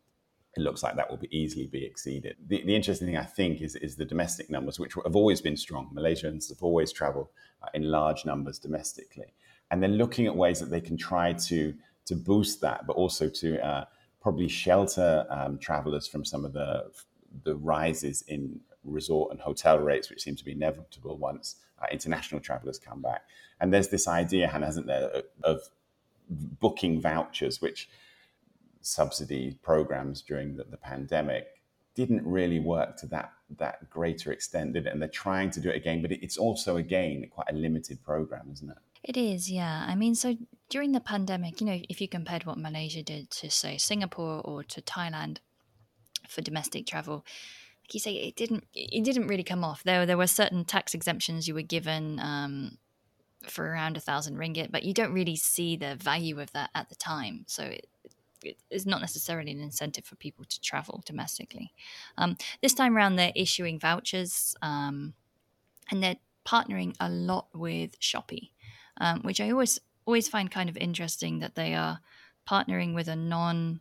It 0.55 0.61
looks 0.61 0.83
like 0.83 0.95
that 0.95 1.09
will 1.09 1.17
be 1.17 1.35
easily 1.35 1.65
be 1.65 1.83
exceeded. 1.85 2.35
The, 2.47 2.63
the 2.63 2.75
interesting 2.75 3.07
thing 3.07 3.17
I 3.17 3.23
think 3.23 3.61
is, 3.61 3.75
is 3.75 3.95
the 3.95 4.05
domestic 4.05 4.49
numbers, 4.49 4.79
which 4.79 4.93
have 5.03 5.15
always 5.15 5.41
been 5.41 5.57
strong. 5.57 5.89
Malaysians 5.93 6.49
have 6.49 6.61
always 6.61 6.91
travelled 6.91 7.29
uh, 7.63 7.67
in 7.73 7.83
large 7.83 8.25
numbers 8.25 8.59
domestically, 8.59 9.33
and 9.71 9.81
they're 9.81 9.89
looking 9.89 10.27
at 10.27 10.35
ways 10.35 10.59
that 10.59 10.69
they 10.69 10.81
can 10.81 10.97
try 10.97 11.33
to 11.33 11.73
to 12.09 12.15
boost 12.15 12.59
that, 12.61 12.85
but 12.85 12.95
also 12.95 13.29
to 13.29 13.65
uh, 13.65 13.85
probably 14.21 14.47
shelter 14.47 15.25
um, 15.29 15.57
travelers 15.57 16.07
from 16.07 16.25
some 16.25 16.43
of 16.45 16.53
the 16.53 16.91
the 17.43 17.55
rises 17.55 18.23
in 18.27 18.59
resort 18.83 19.31
and 19.31 19.39
hotel 19.39 19.77
rates, 19.77 20.09
which 20.09 20.21
seem 20.21 20.35
to 20.35 20.43
be 20.43 20.51
inevitable 20.51 21.15
once 21.17 21.57
uh, 21.81 21.85
international 21.91 22.41
travelers 22.41 22.79
come 22.79 23.01
back. 23.01 23.21
And 23.59 23.71
there's 23.71 23.89
this 23.89 24.07
idea, 24.07 24.47
Hannah, 24.47 24.65
hasn't 24.65 24.87
there, 24.87 25.23
of 25.43 25.61
booking 26.29 26.99
vouchers, 26.99 27.61
which 27.61 27.89
subsidy 28.81 29.57
programs 29.61 30.21
during 30.21 30.55
the, 30.55 30.63
the 30.63 30.77
pandemic 30.77 31.47
didn't 31.93 32.25
really 32.25 32.59
work 32.59 32.97
to 32.97 33.05
that 33.07 33.31
that 33.57 33.89
greater 33.89 34.31
extent, 34.31 34.73
did 34.73 34.87
it? 34.87 34.93
And 34.93 35.01
they're 35.01 35.09
trying 35.09 35.51
to 35.51 35.59
do 35.59 35.69
it 35.69 35.75
again, 35.75 36.01
but 36.01 36.11
it's 36.11 36.37
also 36.37 36.77
again 36.77 37.27
quite 37.29 37.47
a 37.49 37.55
limited 37.55 38.01
program, 38.03 38.49
isn't 38.51 38.69
it? 38.69 38.77
It 39.03 39.17
is, 39.17 39.51
yeah. 39.51 39.85
I 39.87 39.95
mean, 39.95 40.15
so 40.15 40.35
during 40.69 40.91
the 40.91 40.99
pandemic, 40.99 41.59
you 41.59 41.67
know, 41.67 41.81
if 41.89 41.99
you 41.99 42.07
compared 42.07 42.45
what 42.45 42.57
Malaysia 42.57 43.03
did 43.03 43.29
to, 43.31 43.49
say, 43.49 43.77
Singapore 43.77 44.41
or 44.41 44.63
to 44.63 44.81
Thailand, 44.81 45.39
for 46.27 46.41
domestic 46.41 46.85
travel. 46.85 47.25
Like 47.83 47.93
you 47.93 47.99
say, 47.99 48.13
it 48.15 48.35
didn't 48.35 48.65
it 48.73 49.03
didn't 49.03 49.27
really 49.27 49.43
come 49.43 49.63
off. 49.63 49.83
There 49.83 50.05
there 50.05 50.17
were 50.17 50.27
certain 50.27 50.65
tax 50.65 50.93
exemptions 50.93 51.47
you 51.47 51.55
were 51.55 51.61
given 51.61 52.19
um, 52.19 52.77
for 53.47 53.65
around 53.65 53.97
a 53.97 54.01
thousand 54.01 54.37
ringgit, 54.37 54.71
but 54.71 54.83
you 54.83 54.93
don't 54.93 55.13
really 55.13 55.35
see 55.35 55.75
the 55.75 55.95
value 55.95 56.39
of 56.39 56.51
that 56.53 56.69
at 56.75 56.89
the 56.89 56.95
time. 56.95 57.45
So 57.47 57.63
it, 57.63 57.87
it 58.43 58.57
is 58.69 58.85
not 58.85 59.01
necessarily 59.01 59.51
an 59.51 59.59
incentive 59.59 60.05
for 60.05 60.15
people 60.15 60.45
to 60.45 60.61
travel 60.61 61.03
domestically. 61.05 61.73
Um, 62.17 62.37
this 62.61 62.73
time 62.73 62.95
around, 62.95 63.15
they're 63.15 63.33
issuing 63.35 63.79
vouchers 63.79 64.55
um, 64.61 65.13
and 65.89 66.01
they're 66.03 66.17
partnering 66.45 66.95
a 66.99 67.09
lot 67.09 67.47
with 67.53 67.99
Shopee, 67.99 68.51
um, 69.01 69.21
which 69.23 69.41
I 69.41 69.49
always 69.49 69.79
always 70.09 70.27
find 70.27 70.49
kind 70.49 70.69
of 70.69 70.77
interesting 70.77 71.37
that 71.37 71.53
they 71.53 71.75
are 71.75 71.99
partnering 72.49 72.95
with 72.95 73.07
a 73.07 73.15
non 73.15 73.79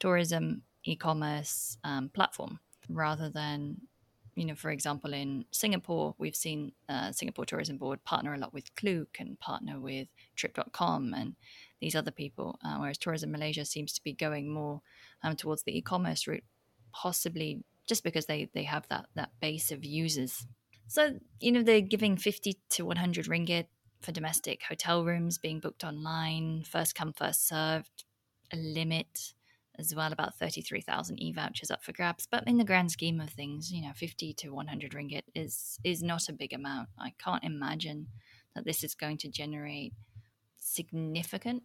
tourism 0.00 0.62
e-commerce 0.82 1.78
um, 1.84 2.08
platform 2.08 2.58
rather 2.88 3.30
than 3.30 3.76
you 4.34 4.44
know, 4.44 4.56
for 4.56 4.72
example, 4.72 5.14
in 5.14 5.44
Singapore, 5.52 6.16
we've 6.18 6.34
seen 6.34 6.72
uh, 6.88 7.12
Singapore 7.12 7.44
Tourism 7.44 7.76
Board 7.76 8.02
partner 8.02 8.34
a 8.34 8.38
lot 8.38 8.52
with 8.52 8.74
Klook 8.74 9.18
and 9.20 9.38
partner 9.38 9.78
with 9.78 10.08
Trip.com 10.34 11.14
and 11.14 11.36
these 11.80 11.94
other 11.94 12.10
people, 12.10 12.58
uh, 12.64 12.78
whereas 12.78 12.98
Tourism 12.98 13.30
Malaysia 13.30 13.64
seems 13.64 13.92
to 13.92 14.02
be 14.02 14.12
going 14.12 14.52
more 14.52 14.82
um, 15.22 15.36
towards 15.36 15.62
the 15.62 15.78
e-commerce 15.78 16.26
route, 16.26 16.42
possibly 16.92 17.62
just 17.86 18.02
because 18.02 18.26
they 18.26 18.50
they 18.54 18.64
have 18.64 18.88
that 18.88 19.06
that 19.14 19.30
base 19.40 19.70
of 19.70 19.84
users. 19.84 20.48
So 20.88 21.20
you 21.38 21.52
know 21.52 21.62
they're 21.62 21.80
giving 21.80 22.16
fifty 22.16 22.58
to 22.70 22.84
one 22.84 22.96
hundred 22.96 23.26
ringgit 23.26 23.66
for 24.04 24.12
domestic 24.12 24.62
hotel 24.62 25.04
rooms 25.04 25.38
being 25.38 25.60
booked 25.60 25.84
online, 25.84 26.62
first 26.62 26.94
come 26.94 27.12
first 27.12 27.48
served, 27.48 28.04
a 28.52 28.56
limit 28.56 29.34
as 29.78 29.94
well, 29.94 30.12
about 30.12 30.38
33,000 30.38 31.18
e-vouchers 31.20 31.70
up 31.70 31.82
for 31.82 31.92
grabs. 31.92 32.28
But 32.30 32.46
in 32.46 32.58
the 32.58 32.64
grand 32.64 32.92
scheme 32.92 33.20
of 33.20 33.30
things, 33.30 33.72
you 33.72 33.82
know, 33.82 33.92
50 33.96 34.32
to 34.34 34.50
100 34.50 34.92
ringgit 34.92 35.22
is 35.34 35.80
is 35.82 36.02
not 36.02 36.28
a 36.28 36.32
big 36.32 36.52
amount. 36.52 36.88
I 36.98 37.12
can't 37.22 37.42
imagine 37.42 38.06
that 38.54 38.64
this 38.64 38.84
is 38.84 38.94
going 38.94 39.16
to 39.18 39.28
generate 39.28 39.92
significant 40.56 41.64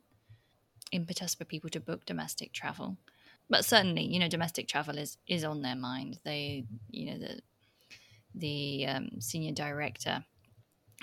impetus 0.91 1.36
for 1.36 1.45
people 1.45 1.69
to 1.69 1.80
book 1.80 2.06
domestic 2.06 2.52
travel. 2.52 2.97
But 3.49 3.65
certainly, 3.65 4.04
you 4.04 4.19
know, 4.19 4.28
domestic 4.28 4.67
travel 4.67 4.97
is 4.97 5.17
is 5.28 5.43
on 5.43 5.62
their 5.62 5.75
mind. 5.75 6.19
They, 6.23 6.65
you 6.89 7.12
know, 7.12 7.19
the 7.19 7.41
the 8.34 8.86
um, 8.88 9.10
senior 9.21 9.54
director 9.54 10.23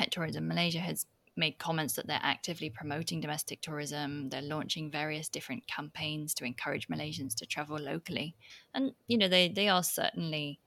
at 0.01 0.11
Tourism 0.11 0.49
Malaysia 0.49 0.81
has 0.81 1.07
made 1.37 1.59
comments 1.59 1.95
that 1.95 2.07
they're 2.07 2.19
actively 2.23 2.71
promoting 2.71 3.21
domestic 3.21 3.61
tourism. 3.61 4.29
They're 4.29 4.43
launching 4.43 4.91
various 4.91 5.29
different 5.29 5.67
campaigns 5.67 6.35
to 6.35 6.45
encourage 6.45 6.89
Malaysians 6.89 7.35
to 7.37 7.47
travel 7.47 7.79
locally. 7.79 8.35
And, 8.75 8.93
you 9.07 9.19
know, 9.19 9.29
they, 9.29 9.49
they 9.49 9.69
are 9.69 9.83
certainly 9.83 10.61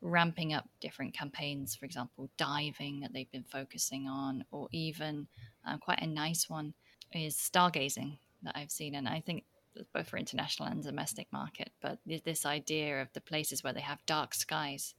ramping 0.00 0.52
up 0.52 0.68
different 0.80 1.14
campaigns, 1.14 1.74
for 1.74 1.86
example, 1.86 2.30
diving 2.36 3.00
that 3.00 3.12
they've 3.12 3.30
been 3.32 3.44
focusing 3.44 4.06
on, 4.06 4.44
or 4.50 4.68
even 4.70 5.26
uh, 5.66 5.78
quite 5.78 6.02
a 6.02 6.06
nice 6.06 6.48
one 6.48 6.74
is 7.12 7.36
stargazing 7.36 8.18
that 8.42 8.56
I've 8.56 8.70
seen. 8.70 8.94
And 8.94 9.08
I 9.08 9.20
think 9.20 9.44
both 9.92 10.08
for 10.08 10.18
international 10.18 10.68
and 10.68 10.82
domestic 10.82 11.26
market, 11.32 11.70
but 11.80 11.98
this 12.06 12.46
idea 12.46 13.02
of 13.02 13.12
the 13.12 13.20
places 13.20 13.64
where 13.64 13.72
they 13.72 13.80
have 13.80 14.06
dark 14.06 14.34
skies 14.34 14.94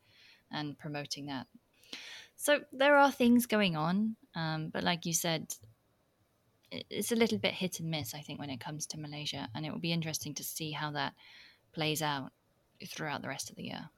and 0.51 0.78
promoting 0.78 1.28
that 1.28 1.47
so 2.36 2.60
there 2.71 2.98
are 2.98 3.12
things 3.12 3.45
going 3.45 3.76
on, 3.76 4.15
um, 4.36 4.69
but 4.74 4.84
like 4.84 5.06
you 5.06 5.13
said, 5.13 5.54
it's 6.71 7.12
a 7.12 7.15
little 7.15 7.38
bit 7.38 7.54
hit 7.54 7.80
and 7.80 7.89
miss, 7.89 8.13
I 8.13 8.19
think, 8.19 8.39
when 8.39 8.50
it 8.50 8.60
comes 8.60 8.86
to 8.88 9.00
Malaysia, 9.00 9.50
and 9.56 9.65
it 9.65 9.71
will 9.71 9.80
be 9.80 9.93
interesting 9.93 10.34
to 10.36 10.43
see 10.43 10.71
how 10.71 10.91
that 10.91 11.13
plays 11.74 12.02
out 12.02 12.32
throughout 12.88 13.21
the 13.21 13.28
rest 13.28 13.50
of 13.50 13.56
the 13.56 13.63
year. 13.63 13.89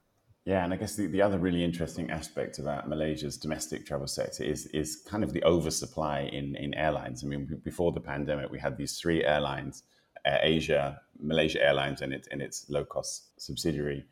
Yeah, 0.45 0.63
and 0.63 0.73
I 0.73 0.78
guess 0.78 0.95
the, 0.95 1.08
the 1.08 1.21
other 1.21 1.39
really 1.39 1.63
interesting 1.63 2.10
aspect 2.10 2.58
about 2.60 2.88
Malaysia's 2.88 3.38
domestic 3.38 3.86
travel 3.86 4.08
sector 4.08 4.43
is 4.43 4.67
is 4.67 5.04
kind 5.06 5.23
of 5.23 5.34
the 5.34 5.43
oversupply 5.43 6.30
in, 6.32 6.56
in 6.56 6.73
airlines. 6.73 7.23
I 7.23 7.28
mean, 7.28 7.60
before 7.65 7.91
the 7.91 8.00
pandemic, 8.00 8.50
we 8.50 8.60
had 8.60 8.78
these 8.78 8.97
three 8.97 9.26
airlines: 9.26 9.84
Air 10.26 10.39
Asia, 10.41 11.02
Malaysia 11.19 11.62
Airlines, 11.62 12.02
and 12.02 12.13
its 12.13 12.30
and 12.30 12.41
its 12.41 12.69
low 12.69 12.86
cost 12.86 13.41
subsidiary, 13.41 14.06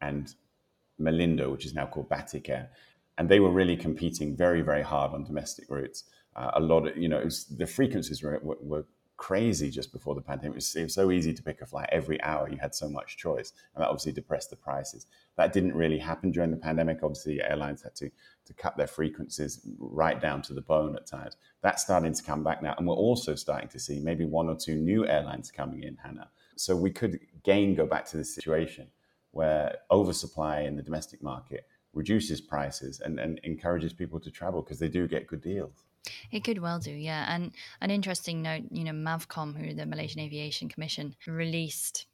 and 0.00 0.32
Malindo, 1.00 1.50
which 1.50 1.66
is 1.66 1.74
now 1.74 1.86
called 1.86 2.08
Batik 2.08 2.48
Air 2.48 2.70
and 3.20 3.28
they 3.28 3.38
were 3.38 3.50
really 3.50 3.76
competing 3.76 4.34
very, 4.34 4.62
very 4.62 4.80
hard 4.80 5.12
on 5.12 5.24
domestic 5.24 5.66
routes. 5.68 6.04
Uh, 6.34 6.52
a 6.54 6.60
lot 6.60 6.86
of, 6.86 6.96
you 6.96 7.06
know, 7.06 7.20
was, 7.22 7.44
the 7.44 7.66
frequencies 7.66 8.22
were, 8.22 8.40
were, 8.42 8.56
were, 8.62 8.86
crazy 9.18 9.70
just 9.70 9.92
before 9.92 10.14
the 10.14 10.22
pandemic. 10.22 10.52
It 10.52 10.54
was, 10.54 10.76
it 10.76 10.82
was, 10.84 10.94
so 10.94 11.10
easy 11.10 11.34
to 11.34 11.42
pick 11.42 11.60
a 11.60 11.66
flight 11.66 11.90
every 11.92 12.18
hour. 12.22 12.48
You 12.48 12.56
had 12.56 12.74
so 12.74 12.88
much 12.88 13.18
choice, 13.18 13.52
and 13.74 13.82
that 13.82 13.88
obviously 13.88 14.12
depressed 14.12 14.48
the 14.48 14.56
prices. 14.56 15.04
That 15.36 15.52
didn't 15.52 15.74
really 15.74 15.98
happen 15.98 16.30
during 16.30 16.50
the 16.50 16.56
pandemic. 16.56 17.00
Obviously, 17.02 17.42
airlines 17.42 17.82
had 17.82 17.94
to 17.96 18.10
to 18.46 18.54
cut 18.54 18.78
their 18.78 18.86
frequencies 18.86 19.60
right 19.78 20.18
down 20.18 20.40
to 20.40 20.54
the 20.54 20.62
bone 20.62 20.96
at 20.96 21.06
times. 21.06 21.36
That's 21.60 21.82
starting 21.82 22.14
to 22.14 22.22
come 22.22 22.42
back 22.42 22.62
now, 22.62 22.74
and 22.78 22.86
we're 22.88 22.94
also 22.94 23.34
starting 23.34 23.68
to 23.68 23.78
see 23.78 24.00
maybe 24.00 24.24
one 24.24 24.48
or 24.48 24.56
two 24.56 24.76
new 24.76 25.06
airlines 25.06 25.50
coming 25.50 25.82
in, 25.82 25.98
Hannah. 26.02 26.30
So 26.56 26.74
we 26.74 26.90
could 26.90 27.20
again 27.36 27.74
go 27.74 27.84
back 27.84 28.06
to 28.06 28.16
this 28.16 28.34
situation 28.34 28.86
where 29.32 29.76
oversupply 29.90 30.62
in 30.62 30.76
the 30.76 30.82
domestic 30.82 31.22
market 31.22 31.66
reduces 31.92 32.40
prices 32.40 33.00
and, 33.00 33.18
and 33.18 33.40
encourages 33.42 33.92
people 33.92 34.20
to 34.20 34.30
travel 34.30 34.62
because 34.62 34.78
they 34.78 34.88
do 34.88 35.08
get 35.08 35.26
good 35.26 35.40
deals. 35.40 35.84
It 36.30 36.44
could 36.44 36.58
well 36.58 36.78
do, 36.78 36.92
yeah. 36.92 37.32
And 37.34 37.52
an 37.80 37.90
interesting 37.90 38.42
note, 38.42 38.64
you 38.70 38.84
know, 38.84 38.92
Mavcom, 38.92 39.56
who 39.56 39.74
the 39.74 39.86
Malaysian 39.86 40.20
Aviation 40.20 40.68
Commission 40.68 41.14
released 41.26 42.06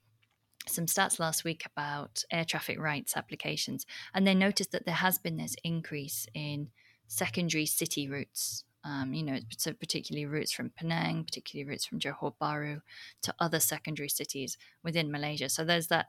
some 0.67 0.87
stats 0.87 1.21
last 1.21 1.45
week 1.45 1.65
about 1.65 2.25
air 2.31 2.45
traffic 2.45 2.81
rights 2.81 3.17
applications, 3.17 3.87
and 4.13 4.27
they 4.27 4.35
noticed 4.35 4.73
that 4.73 4.85
there 4.85 4.95
has 4.95 5.19
been 5.19 5.37
this 5.37 5.57
increase 5.63 6.27
in 6.35 6.71
secondary 7.07 7.67
city 7.67 8.09
routes. 8.09 8.65
Um, 8.83 9.15
you 9.15 9.25
know, 9.25 9.39
so 9.59 9.73
particularly 9.73 10.27
routes 10.27 10.53
from 10.53 10.71
Penang, 10.71 11.25
particularly 11.25 11.69
routes 11.69 11.85
from 11.85 11.99
Johor 11.99 12.35
Bahru 12.41 12.83
to 13.23 13.35
other 13.41 13.59
secondary 13.59 14.09
cities 14.09 14.57
within 14.85 15.11
Malaysia. 15.11 15.49
So 15.49 15.65
there's 15.65 15.89
that 15.89 16.07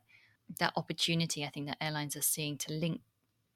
that 0.59 0.73
opportunity 0.75 1.43
I 1.43 1.49
think 1.49 1.67
that 1.67 1.81
airlines 1.81 2.15
are 2.15 2.21
seeing 2.21 2.57
to 2.59 2.73
link 2.73 3.01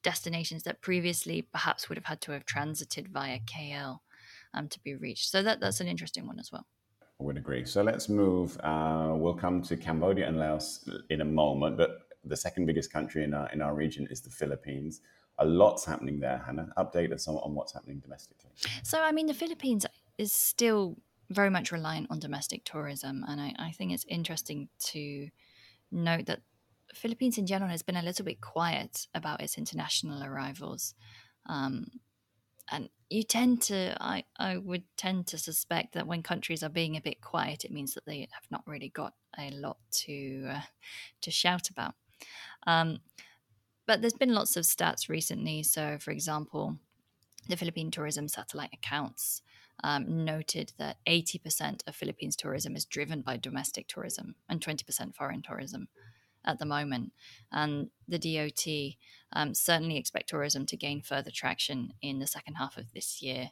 destinations 0.04 0.64
that 0.64 0.82
previously 0.82 1.42
perhaps 1.42 1.90
would 1.90 1.98
have 1.98 2.06
had 2.06 2.22
to 2.22 2.32
have 2.32 2.46
transited 2.46 3.08
via 3.10 3.40
KL 3.40 4.00
um, 4.54 4.68
to 4.68 4.80
be 4.82 4.96
reached. 4.96 5.30
So 5.30 5.44
that, 5.44 5.60
that's 5.60 5.82
an 5.82 5.88
interesting 5.88 6.28
one 6.28 6.40
as 6.40 6.52
well. 6.52 6.66
I 7.20 7.24
would 7.24 7.38
agree. 7.38 7.66
So 7.66 7.84
let's 7.84 8.10
move. 8.10 8.60
Uh, 8.64 9.14
we'll 9.16 9.36
come 9.36 9.62
to 9.64 9.78
Cambodia 9.78 10.28
and 10.28 10.40
Laos 10.40 10.90
in 11.10 11.22
a 11.22 11.26
moment, 11.26 11.78
but 11.78 12.08
the 12.24 12.36
second 12.36 12.66
biggest 12.66 12.92
country 12.92 13.24
in 13.24 13.34
our, 13.34 13.50
in 13.52 13.62
our 13.62 13.76
region 13.76 14.08
is 14.10 14.22
the 14.22 14.30
Philippines. 14.30 15.02
A 15.38 15.46
lot's 15.46 15.86
happening 15.86 16.20
there, 16.20 16.42
Hannah. 16.46 16.72
Update 16.78 17.12
us 17.14 17.28
on, 17.28 17.36
on 17.36 17.56
what's 17.56 17.74
happening 17.74 18.00
domestically. 18.00 18.52
So, 18.84 19.02
I 19.02 19.12
mean, 19.12 19.28
the 19.28 19.34
Philippines 19.34 19.86
is 20.18 20.34
still 20.34 20.98
very 21.30 21.50
much 21.50 21.72
reliant 21.72 22.08
on 22.10 22.20
domestic 22.20 22.64
tourism, 22.66 23.24
and 23.28 23.40
I, 23.40 23.54
I 23.58 23.72
think 23.72 23.94
it's 23.94 24.06
interesting 24.08 24.70
to 24.88 25.30
note 25.92 26.26
that 26.26 26.42
Philippines 26.94 27.38
in 27.38 27.46
general 27.46 27.72
has 27.72 27.84
been 27.84 27.96
a 27.96 28.02
little 28.02 28.26
bit 28.26 28.42
quiet 28.42 29.08
about 29.14 29.42
its 29.42 29.58
international 29.58 30.24
arrivals. 30.24 30.94
Um, 31.48 31.88
and 32.70 32.90
you 33.10 33.24
tend 33.24 33.62
to, 33.64 33.98
I, 34.00 34.24
I 34.38 34.58
would 34.58 34.84
tend 34.98 35.28
to 35.28 35.38
suspect 35.38 35.94
that 35.94 36.08
when 36.08 36.24
countries 36.24 36.64
are 36.64 36.70
being 36.70 36.96
a 36.96 37.02
bit 37.02 37.22
quiet, 37.22 37.66
it 37.66 37.72
means 37.72 37.94
that 37.94 38.06
they 38.06 38.20
have 38.32 38.50
not 38.50 38.64
really 38.66 38.90
got 38.90 39.14
a 39.38 39.52
lot 39.52 39.78
to 39.92 40.48
uh, 40.50 40.62
to 41.22 41.32
shout 41.32 41.70
about. 41.70 41.96
Um, 42.66 43.00
but 43.86 44.02
there's 44.02 44.14
been 44.14 44.34
lots 44.34 44.56
of 44.56 44.64
stats 44.64 45.10
recently. 45.10 45.64
So, 45.64 45.98
for 46.00 46.12
example, 46.12 46.78
the 47.50 47.58
Philippine 47.58 47.92
Tourism 47.92 48.28
Satellite 48.28 48.70
Accounts 48.74 49.42
um, 49.84 50.24
noted 50.24 50.74
that 50.78 50.98
80% 51.08 51.82
of 51.88 51.96
Philippines 51.96 52.36
tourism 52.36 52.76
is 52.76 52.86
driven 52.86 53.22
by 53.22 53.38
domestic 53.38 53.88
tourism 53.88 54.36
and 54.48 54.62
20% 54.62 55.16
foreign 55.16 55.42
tourism 55.42 55.88
at 56.46 56.60
the 56.60 56.66
moment. 56.66 57.14
And 57.52 57.90
the 58.08 58.20
DOT 58.20 58.98
um, 59.34 59.54
certainly 59.54 59.98
expect 59.98 60.30
tourism 60.30 60.66
to 60.68 60.78
gain 60.78 61.02
further 61.02 61.32
traction 61.32 61.94
in 62.02 62.20
the 62.20 62.28
second 62.28 62.56
half 62.56 62.78
of 62.78 62.92
this 62.94 63.22
year. 63.22 63.52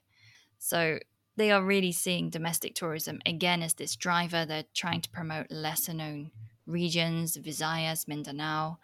So 0.57 0.99
they 1.35 1.51
are 1.51 1.63
really 1.63 1.91
seeing 1.91 2.29
domestic 2.29 2.75
tourism 2.75 3.21
again 3.25 3.63
as 3.63 3.73
this 3.73 3.95
driver. 3.95 4.45
They're 4.45 4.65
trying 4.73 5.01
to 5.01 5.09
promote 5.09 5.47
lesser 5.49 5.93
known 5.93 6.31
regions, 6.65 7.37
Visayas, 7.37 8.07
Mindanao, 8.07 8.77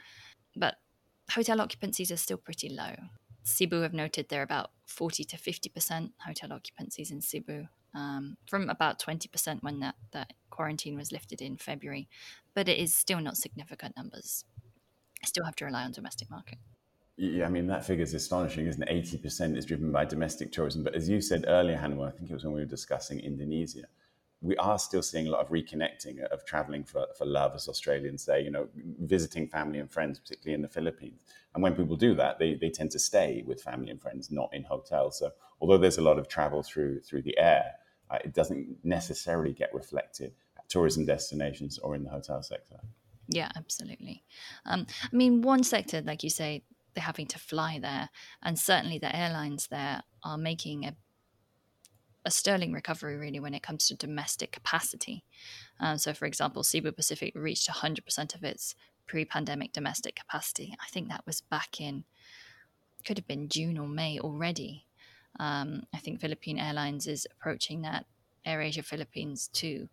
but 0.56 0.76
hotel 1.32 1.60
occupancies 1.62 2.12
are 2.12 2.18
still 2.18 2.38
pretty 2.38 2.70
low. 2.70 2.96
Cebu 3.44 3.82
have 3.82 3.94
noted 3.94 4.28
they're 4.30 4.42
about 4.42 4.72
40 4.88 5.24
to 5.26 5.38
50% 5.38 6.12
hotel 6.26 6.50
occupancies 6.50 7.12
in 7.12 7.22
Cebu 7.22 7.68
um, 7.96 8.38
from 8.48 8.70
about 8.70 9.00
20% 9.00 9.64
when 9.64 9.80
that, 9.80 9.96
that 10.12 10.34
quarantine 10.50 10.98
was 10.98 11.12
lifted 11.12 11.42
in 11.42 11.58
February. 11.58 12.08
But 12.54 12.68
it 12.68 12.78
is 12.78 12.94
still 12.94 13.20
not 13.20 13.38
significant 13.38 13.96
numbers. 13.96 14.46
I 15.24 15.28
still 15.28 15.46
have 15.46 15.56
to 15.58 15.66
rely 15.66 15.84
on 15.84 15.92
domestic 15.92 16.30
market. 16.30 16.60
Yeah, 17.18 17.46
I 17.46 17.50
mean, 17.50 17.68
that 17.68 17.86
figure 17.86 18.04
is 18.04 18.14
astonishing, 18.14 18.68
isn't 18.68 18.84
it? 18.84 19.24
80% 19.24 19.58
is 19.58 19.66
driven 19.66 19.92
by 19.92 20.04
domestic 20.04 20.52
tourism. 20.52 20.84
But 20.84 20.96
as 20.96 21.08
you 21.08 21.22
said 21.22 21.46
earlier, 21.48 21.78
Hannah, 21.78 22.02
I 22.04 22.12
think 22.12 22.30
it 22.30 22.34
was 22.34 22.44
when 22.44 22.54
we 22.54 22.60
were 22.60 22.66
discussing 22.66 23.20
Indonesia, 23.22 23.86
we 24.42 24.58
are 24.58 24.78
still 24.78 25.02
seeing 25.02 25.28
a 25.28 25.32
lot 25.32 25.42
of 25.42 25.50
reconnecting 25.50 26.22
of 26.26 26.46
traveling 26.46 26.84
for, 26.84 27.08
for 27.18 27.26
love, 27.26 27.56
as 27.56 27.70
Australians 27.70 28.24
say, 28.24 28.42
you 28.42 28.52
know, 28.52 28.68
visiting 29.00 29.48
family 29.48 29.80
and 29.80 29.90
friends, 29.90 30.20
particularly 30.20 30.56
in 30.56 30.62
the 30.62 30.68
Philippines. 30.68 31.22
And 31.54 31.64
when 31.64 31.74
people 31.74 31.96
do 31.96 32.14
that, 32.16 32.38
they, 32.38 32.56
they 32.56 32.70
tend 32.70 32.92
to 32.92 33.00
stay 33.00 33.44
with 33.48 33.64
family 33.64 33.92
and 33.92 34.02
friends, 34.02 34.30
not 34.30 34.50
in 34.54 34.64
hotels. 34.64 35.20
So 35.20 35.32
although 35.62 35.78
there's 35.78 35.98
a 35.98 36.04
lot 36.04 36.20
of 36.20 36.28
travel 36.28 36.64
through 36.64 37.00
through 37.02 37.22
the 37.22 37.38
air, 37.38 37.72
it 38.14 38.34
doesn't 38.34 38.78
necessarily 38.84 39.54
get 39.54 39.74
reflected 39.74 40.34
at 40.58 40.68
tourism 40.70 41.06
destinations 41.06 41.80
or 41.80 41.96
in 41.96 42.04
the 42.04 42.10
hotel 42.10 42.42
sector. 42.42 42.80
Yeah, 43.28 43.50
absolutely. 43.56 44.24
Um, 44.66 44.86
I 45.04 45.16
mean, 45.16 45.42
one 45.42 45.64
sector, 45.64 46.02
like 46.02 46.24
you 46.24 46.30
say, 46.30 46.64
they're 46.94 47.04
having 47.04 47.28
to 47.28 47.40
fly 47.40 47.80
there, 47.82 48.10
and 48.44 48.58
certainly 48.58 49.00
the 49.00 49.14
airlines 49.14 49.68
there 49.68 50.04
are 50.24 50.38
making 50.38 50.86
a 50.86 50.96
a 52.28 52.32
sterling 52.32 52.74
recovery 52.74 53.18
really 53.18 53.40
when 53.40 53.54
it 53.54 53.62
comes 53.62 53.88
to 53.88 53.96
domestic 53.96 54.52
capacity. 54.52 55.24
Um, 55.80 56.00
so, 56.00 56.12
for 56.12 56.26
example, 56.26 56.64
Cebu 56.64 56.92
Pacific 56.92 57.34
reached 57.36 57.70
100% 57.70 58.34
of 58.34 58.44
its 58.44 58.74
pre-pandemic 59.06 59.72
domestic 59.72 60.16
capacity. 60.16 60.76
I 60.82 60.88
think 60.88 61.08
that 61.10 61.24
was 61.28 61.42
back 61.42 61.80
in 61.80 62.04
could 63.06 63.18
have 63.18 63.28
been 63.28 63.48
June 63.48 63.78
or 63.78 63.88
May 63.88 64.20
already. 64.20 64.88
Um, 65.40 65.84
I 65.94 65.98
think 65.98 66.20
Philippine 66.20 66.60
Airlines 66.60 67.08
is 67.08 67.28
approaching 67.32 67.82
that. 67.82 68.06
AirAsia 68.46 68.84
Philippines 68.84 69.50
too. 69.52 69.90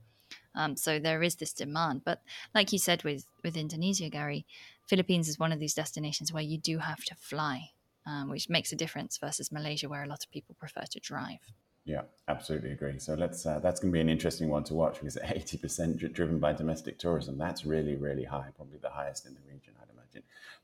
Um, 0.54 0.76
so 0.76 0.98
there 0.98 1.22
is 1.22 1.36
this 1.36 1.52
demand, 1.52 2.02
but 2.04 2.20
like 2.54 2.72
you 2.72 2.78
said 2.78 3.02
with 3.04 3.24
with 3.42 3.56
Indonesia, 3.56 4.10
Gary, 4.10 4.44
Philippines 4.86 5.28
is 5.28 5.38
one 5.38 5.52
of 5.52 5.58
these 5.58 5.74
destinations 5.74 6.32
where 6.32 6.42
you 6.42 6.58
do 6.58 6.78
have 6.78 7.04
to 7.04 7.14
fly, 7.14 7.70
um, 8.06 8.28
which 8.28 8.50
makes 8.50 8.72
a 8.72 8.76
difference 8.76 9.16
versus 9.16 9.50
Malaysia, 9.50 9.88
where 9.88 10.02
a 10.02 10.06
lot 10.06 10.22
of 10.22 10.30
people 10.30 10.54
prefer 10.58 10.82
to 10.90 11.00
drive. 11.00 11.40
Yeah, 11.84 12.02
absolutely 12.28 12.72
agree. 12.72 12.98
So 12.98 13.14
let's 13.14 13.46
uh, 13.46 13.60
that's 13.60 13.80
going 13.80 13.92
to 13.92 13.96
be 13.96 14.00
an 14.00 14.10
interesting 14.10 14.48
one 14.48 14.64
to 14.64 14.74
watch 14.74 14.94
because 15.00 15.16
eighty 15.24 15.56
percent 15.56 15.96
driven 16.12 16.38
by 16.38 16.52
domestic 16.52 16.98
tourism. 16.98 17.38
That's 17.38 17.64
really 17.64 17.96
really 17.96 18.24
high, 18.24 18.48
probably 18.54 18.78
the 18.78 18.90
highest 18.90 19.26
in 19.26 19.34
the 19.34 19.40
region, 19.50 19.72
I'd 19.80 19.91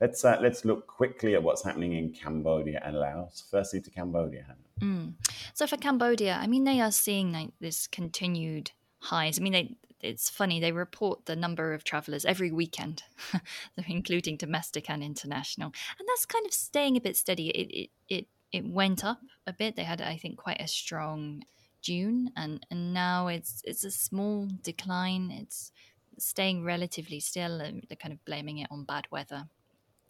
Let's 0.01 0.25
uh, 0.25 0.39
let's 0.41 0.65
look 0.65 0.87
quickly 0.87 1.35
at 1.35 1.43
what's 1.43 1.65
happening 1.65 1.95
in 1.95 2.13
Cambodia 2.13 2.81
and 2.85 2.97
Laos. 2.97 3.45
Firstly, 3.51 3.81
to 3.81 3.91
Cambodia, 3.91 4.45
Hannah. 4.47 4.93
Mm. 4.93 5.15
So 5.55 5.67
for 5.67 5.77
Cambodia, 5.77 6.39
I 6.41 6.47
mean, 6.47 6.65
they 6.65 6.81
are 6.81 6.93
seeing 6.93 7.33
like 7.33 7.51
this 7.61 7.87
continued 7.87 8.71
highs. 9.01 9.39
I 9.39 9.43
mean, 9.43 9.53
they 9.53 9.77
it's 10.01 10.31
funny 10.31 10.61
they 10.61 10.73
report 10.73 11.27
the 11.27 11.37
number 11.37 11.73
of 11.73 11.85
travelers 11.85 12.25
every 12.25 12.53
weekend 12.53 13.03
including 13.89 14.37
domestic 14.37 14.89
and 14.89 15.03
international 15.03 15.73
and 15.99 16.09
that's 16.09 16.27
kind 16.27 16.47
of 16.47 16.53
staying 16.53 16.97
a 16.97 17.01
bit 17.01 17.17
steady 17.17 17.49
it, 17.51 17.69
it 17.71 17.91
it 18.09 18.27
it 18.53 18.67
went 18.67 19.05
up 19.05 19.21
a 19.47 19.53
bit 19.53 19.77
they 19.77 19.85
had 19.85 20.01
i 20.01 20.17
think 20.17 20.37
quite 20.37 20.61
a 20.61 20.69
strong 20.69 21.43
june 21.83 22.31
and 22.37 22.65
and 22.71 22.93
now 22.95 23.27
it's 23.27 23.61
it's 23.65 23.85
a 23.85 23.91
small 23.91 24.49
decline 24.63 25.31
it's 25.31 25.73
staying 26.19 26.65
relatively 26.65 27.21
still 27.21 27.61
and 27.61 27.85
they're 27.89 27.97
kind 27.97 28.13
of 28.13 28.25
blaming 28.25 28.59
it 28.59 28.69
on 28.71 28.85
bad 28.85 29.07
weather 29.11 29.49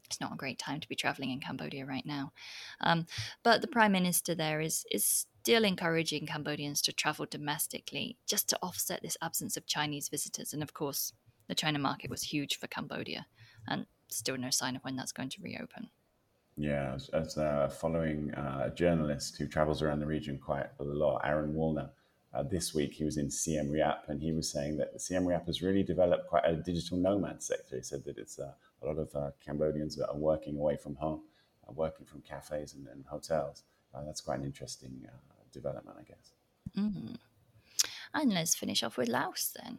it's 0.09 0.21
not 0.21 0.33
a 0.33 0.37
great 0.37 0.59
time 0.59 0.81
to 0.81 0.89
be 0.89 0.95
traveling 0.95 1.31
in 1.31 1.41
Cambodia 1.41 1.85
right 1.85 2.07
now. 2.07 2.33
Um, 2.81 3.07
but 3.43 3.61
the 3.61 3.69
prime 3.69 3.93
minister 3.93 4.35
there 4.35 4.61
is 4.61 4.87
is 4.91 5.27
still 5.43 5.65
encouraging 5.65 6.27
Cambodians 6.27 6.83
to 6.83 6.93
travel 6.93 7.27
domestically 7.31 8.17
just 8.27 8.49
to 8.49 8.59
offset 8.63 9.03
this 9.03 9.17
absence 9.23 9.57
of 9.57 9.67
Chinese 9.67 10.09
visitors. 10.09 10.53
And 10.53 10.63
of 10.63 10.75
course, 10.75 11.13
the 11.47 11.55
China 11.55 11.79
market 11.79 12.11
was 12.11 12.23
huge 12.23 12.59
for 12.59 12.67
Cambodia, 12.67 13.27
and 13.67 13.87
still 14.09 14.37
no 14.37 14.51
sign 14.51 14.77
of 14.77 14.83
when 14.83 14.97
that's 14.97 15.13
going 15.13 15.31
to 15.31 15.43
reopen. 15.43 15.89
Yeah, 16.57 16.99
as, 17.13 17.39
uh, 17.39 17.69
following 17.69 18.35
uh, 18.35 18.65
a 18.65 18.71
journalist 18.71 19.37
who 19.39 19.47
travels 19.47 19.81
around 19.81 20.01
the 20.01 20.07
region 20.07 20.39
quite 20.39 20.67
a 20.81 20.85
lot, 20.85 21.23
Aaron 21.25 21.55
Woolner. 21.55 21.91
Uh, 22.35 22.43
this 22.43 22.75
week 22.75 22.93
he 22.93 23.05
was 23.05 23.17
in 23.17 23.31
Siem 23.31 23.71
Reap 23.71 24.05
and 24.09 24.21
he 24.21 24.33
was 24.33 24.51
saying 24.51 24.77
that 24.77 25.01
Siem 25.01 25.27
Reap 25.27 25.47
has 25.47 25.63
really 25.63 25.83
developed 25.83 26.29
quite 26.29 26.45
a 26.45 26.55
digital 26.55 26.99
nomad 26.99 27.43
sector. 27.43 27.77
He 27.77 27.83
said 27.83 28.05
that 28.05 28.19
it's 28.19 28.39
uh, 28.39 28.53
a 28.83 28.87
lot 28.87 28.99
of 28.99 29.15
uh, 29.15 29.31
Cambodians 29.45 29.97
that 29.97 30.09
are 30.09 30.17
working 30.17 30.59
away 30.59 30.77
from 30.77 30.95
home, 30.97 31.23
uh, 31.67 31.73
working 31.73 32.05
from 32.05 32.21
cafes 32.21 32.75
and, 32.75 32.87
and 32.89 33.05
hotels. 33.07 33.63
that's 34.05 34.21
quite 34.21 34.41
an 34.41 34.45
interesting 34.45 35.07
development, 35.53 35.97
I 35.99 36.05
guess. 36.05 36.33
Mm. 36.77 37.17
And 38.15 38.33
let's 38.33 38.55
finish 38.55 38.83
off 38.83 38.97
with 38.97 39.09
Laos 39.09 39.55
then. 39.63 39.79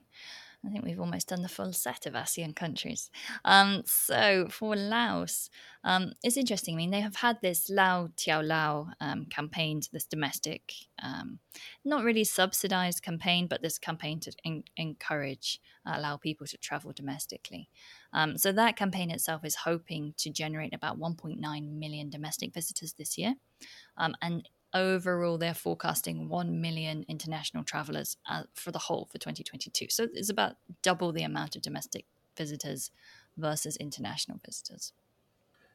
I 0.65 0.69
think 0.69 0.83
we've 0.83 0.99
almost 0.99 1.29
done 1.29 1.41
the 1.41 1.47
full 1.47 1.71
set 1.71 2.05
of 2.05 2.13
ASEAN 2.13 2.53
countries. 2.53 3.09
Um, 3.45 3.83
so 3.85 4.47
for 4.49 4.75
Laos, 4.75 5.49
um, 5.85 6.11
it's 6.21 6.35
interesting. 6.35 6.75
I 6.75 6.77
mean, 6.77 6.91
they 6.91 6.99
have 6.99 7.15
had 7.15 7.37
this 7.41 7.69
Lao 7.69 8.09
Tiao 8.17 8.45
Lao 8.45 8.89
um, 8.99 9.25
campaign, 9.27 9.81
this 9.93 10.05
domestic, 10.05 10.73
um, 11.01 11.39
not 11.85 12.03
really 12.03 12.25
subsidized 12.25 13.01
campaign, 13.03 13.47
but 13.47 13.61
this 13.61 13.77
campaign 13.77 14.19
to 14.19 14.31
encourage, 14.75 15.61
uh, 15.85 15.97
Lao 15.99 16.17
people 16.17 16.45
to 16.47 16.57
travel 16.57 16.91
domestically. 16.93 17.69
Um, 18.11 18.37
so 18.37 18.51
that 18.51 18.75
campaign 18.75 19.11
itself 19.11 19.45
is 19.45 19.55
hoping 19.55 20.13
to 20.17 20.29
generate 20.29 20.73
about 20.73 20.99
1.9 20.99 21.39
million 21.79 22.09
domestic 22.09 22.53
visitors 22.53 22.93
this 22.93 23.17
year. 23.17 23.35
Um, 23.97 24.13
and 24.21 24.47
overall 24.73 25.38
they're 25.38 25.53
forecasting 25.53 26.29
1 26.29 26.62
million 26.62 27.05
international 27.08 27.63
travelers 27.63 28.17
uh, 28.29 28.43
for 28.53 28.71
the 28.71 28.79
whole 28.79 29.08
for 29.12 29.17
2022 29.17 29.88
so 29.89 30.08
it's 30.13 30.29
about 30.29 30.55
double 30.82 31.12
the 31.12 31.23
amount 31.23 31.55
of 31.55 31.62
domestic 31.62 32.05
visitors 32.38 32.91
versus 33.38 33.75
international 33.77 34.39
visitors 34.45 34.93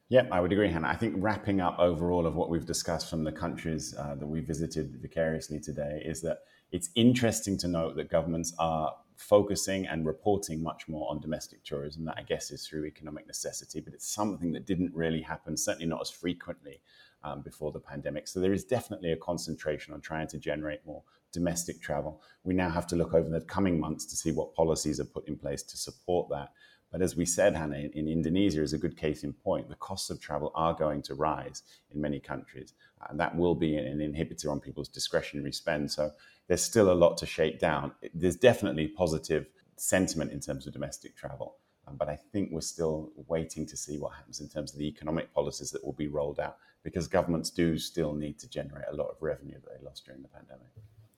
yeah, 0.07 0.27
I 0.31 0.39
would 0.39 0.51
agree, 0.51 0.69
Hannah. 0.69 0.87
I 0.87 0.95
think 0.95 1.15
wrapping 1.17 1.61
up 1.61 1.79
overall 1.79 2.27
of 2.27 2.35
what 2.35 2.49
we've 2.49 2.65
discussed 2.65 3.09
from 3.09 3.23
the 3.23 3.31
countries 3.31 3.95
uh, 3.97 4.13
that 4.15 4.27
we 4.27 4.39
visited 4.39 4.99
vicariously 5.01 5.59
today 5.59 6.03
is 6.05 6.21
that 6.21 6.43
it's 6.71 6.91
interesting 6.93 7.57
to 7.57 7.67
note 7.67 7.95
that 7.95 8.11
governments 8.11 8.53
are 8.59 8.93
focusing 9.15 9.87
and 9.87 10.05
reporting 10.05 10.61
much 10.61 10.87
more 10.87 11.09
on 11.09 11.19
domestic 11.21 11.63
tourism. 11.63 12.05
That 12.05 12.17
I 12.17 12.21
guess 12.21 12.51
is 12.51 12.67
through 12.67 12.85
economic 12.85 13.25
necessity, 13.25 13.79
but 13.79 13.95
it's 13.95 14.07
something 14.07 14.51
that 14.51 14.67
didn't 14.67 14.93
really 14.93 15.21
happen, 15.21 15.57
certainly 15.57 15.87
not 15.87 16.01
as 16.01 16.11
frequently 16.11 16.81
um, 17.25 17.41
before 17.41 17.71
the 17.71 17.79
pandemic. 17.79 18.27
So 18.27 18.39
there 18.39 18.53
is 18.53 18.63
definitely 18.63 19.11
a 19.11 19.17
concentration 19.17 19.93
on 19.93 20.01
trying 20.01 20.27
to 20.27 20.37
generate 20.37 20.85
more 20.85 21.03
domestic 21.33 21.81
travel. 21.81 22.21
We 22.43 22.53
now 22.53 22.69
have 22.69 22.87
to 22.87 22.95
look 22.95 23.13
over 23.13 23.29
the 23.29 23.41
coming 23.41 23.79
months 23.79 24.05
to 24.05 24.15
see 24.15 24.31
what 24.31 24.53
policies 24.53 24.99
are 24.99 25.05
put 25.05 25.27
in 25.27 25.35
place 25.35 25.63
to 25.63 25.77
support 25.77 26.29
that. 26.29 26.51
But 26.91 27.01
as 27.01 27.15
we 27.15 27.25
said, 27.25 27.55
Hannah, 27.55 27.77
in, 27.77 27.91
in 27.91 28.07
Indonesia 28.07 28.61
is 28.61 28.73
a 28.73 28.77
good 28.77 28.95
case 28.95 29.23
in 29.23 29.33
point. 29.33 29.67
The 29.67 29.75
costs 29.75 30.09
of 30.11 30.21
travel 30.21 30.51
are 30.55 30.73
going 30.73 31.01
to 31.03 31.15
rise 31.15 31.63
in 31.93 31.99
many 31.99 32.19
countries, 32.19 32.73
and 33.09 33.19
that 33.19 33.35
will 33.35 33.55
be 33.55 33.75
an 33.75 33.99
inhibitor 33.99 34.49
on 34.51 34.59
people's 34.61 34.87
discretionary 34.87 35.51
spend. 35.51 35.91
So 35.91 36.11
there's 36.47 36.63
still 36.63 36.91
a 36.91 36.93
lot 37.03 37.17
to 37.17 37.25
shake 37.25 37.59
down. 37.59 37.91
There's 38.13 38.37
definitely 38.37 38.87
positive 38.87 39.47
sentiment 39.75 40.31
in 40.31 40.39
terms 40.39 40.67
of 40.67 40.73
domestic 40.73 41.17
travel. 41.17 41.57
Um, 41.87 41.97
but 41.97 42.07
I 42.07 42.17
think 42.31 42.49
we're 42.51 42.61
still 42.61 43.11
waiting 43.27 43.65
to 43.65 43.77
see 43.77 43.97
what 43.97 44.13
happens 44.13 44.39
in 44.39 44.47
terms 44.47 44.71
of 44.71 44.79
the 44.79 44.87
economic 44.87 45.33
policies 45.33 45.71
that 45.71 45.83
will 45.83 45.93
be 45.93 46.07
rolled 46.07 46.39
out 46.39 46.57
because 46.85 47.07
governments 47.07 47.49
do 47.49 47.79
still 47.79 48.13
need 48.13 48.37
to 48.37 48.47
generate 48.47 48.85
a 48.91 48.95
lot 48.95 49.07
of 49.07 49.17
revenue 49.19 49.59
that 49.59 49.79
they 49.79 49.83
lost 49.83 50.05
during 50.05 50.21
the 50.21 50.27
pandemic. 50.27 50.67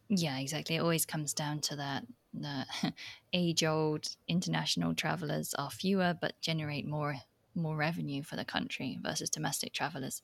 Yeah, 0.07 0.39
exactly. 0.39 0.77
It 0.77 0.79
always 0.79 1.05
comes 1.05 1.33
down 1.33 1.59
to 1.59 1.75
that. 1.75 2.05
The 2.33 2.65
age 3.33 3.65
old 3.65 4.07
international 4.27 4.95
travelers 4.95 5.53
are 5.55 5.69
fewer 5.69 6.17
but 6.19 6.39
generate 6.41 6.87
more 6.87 7.17
more 7.53 7.75
revenue 7.75 8.23
for 8.23 8.35
the 8.37 8.45
country 8.45 8.97
versus 9.01 9.29
domestic 9.29 9.73
travelers. 9.73 10.21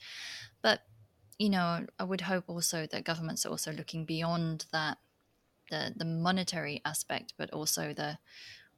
But 0.61 0.81
you 1.37 1.49
know, 1.49 1.85
I 1.99 2.03
would 2.05 2.21
hope 2.21 2.45
also 2.47 2.87
that 2.87 3.03
governments 3.03 3.45
are 3.45 3.49
also 3.49 3.73
looking 3.73 4.05
beyond 4.05 4.65
that 4.71 4.97
the 5.69 5.93
the 5.93 6.05
monetary 6.05 6.81
aspect, 6.85 7.33
but 7.37 7.49
also 7.51 7.93
the 7.93 8.17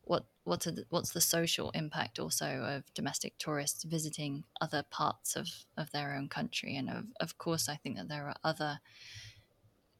what 0.06 0.26
what's 0.44 0.66
the, 0.66 0.86
what's 0.90 1.12
the 1.12 1.22
social 1.22 1.72
impact 1.72 2.20
also 2.20 2.46
of 2.46 2.94
domestic 2.94 3.38
tourists 3.38 3.84
visiting 3.84 4.44
other 4.62 4.84
parts 4.90 5.36
of, 5.36 5.48
of 5.76 5.92
their 5.92 6.16
own 6.16 6.30
country? 6.30 6.76
And 6.78 6.90
of, 6.90 7.06
of 7.20 7.38
course 7.38 7.68
i 7.68 7.76
think 7.76 7.98
that 7.98 8.08
there 8.08 8.28
are 8.28 8.36
other 8.44 8.80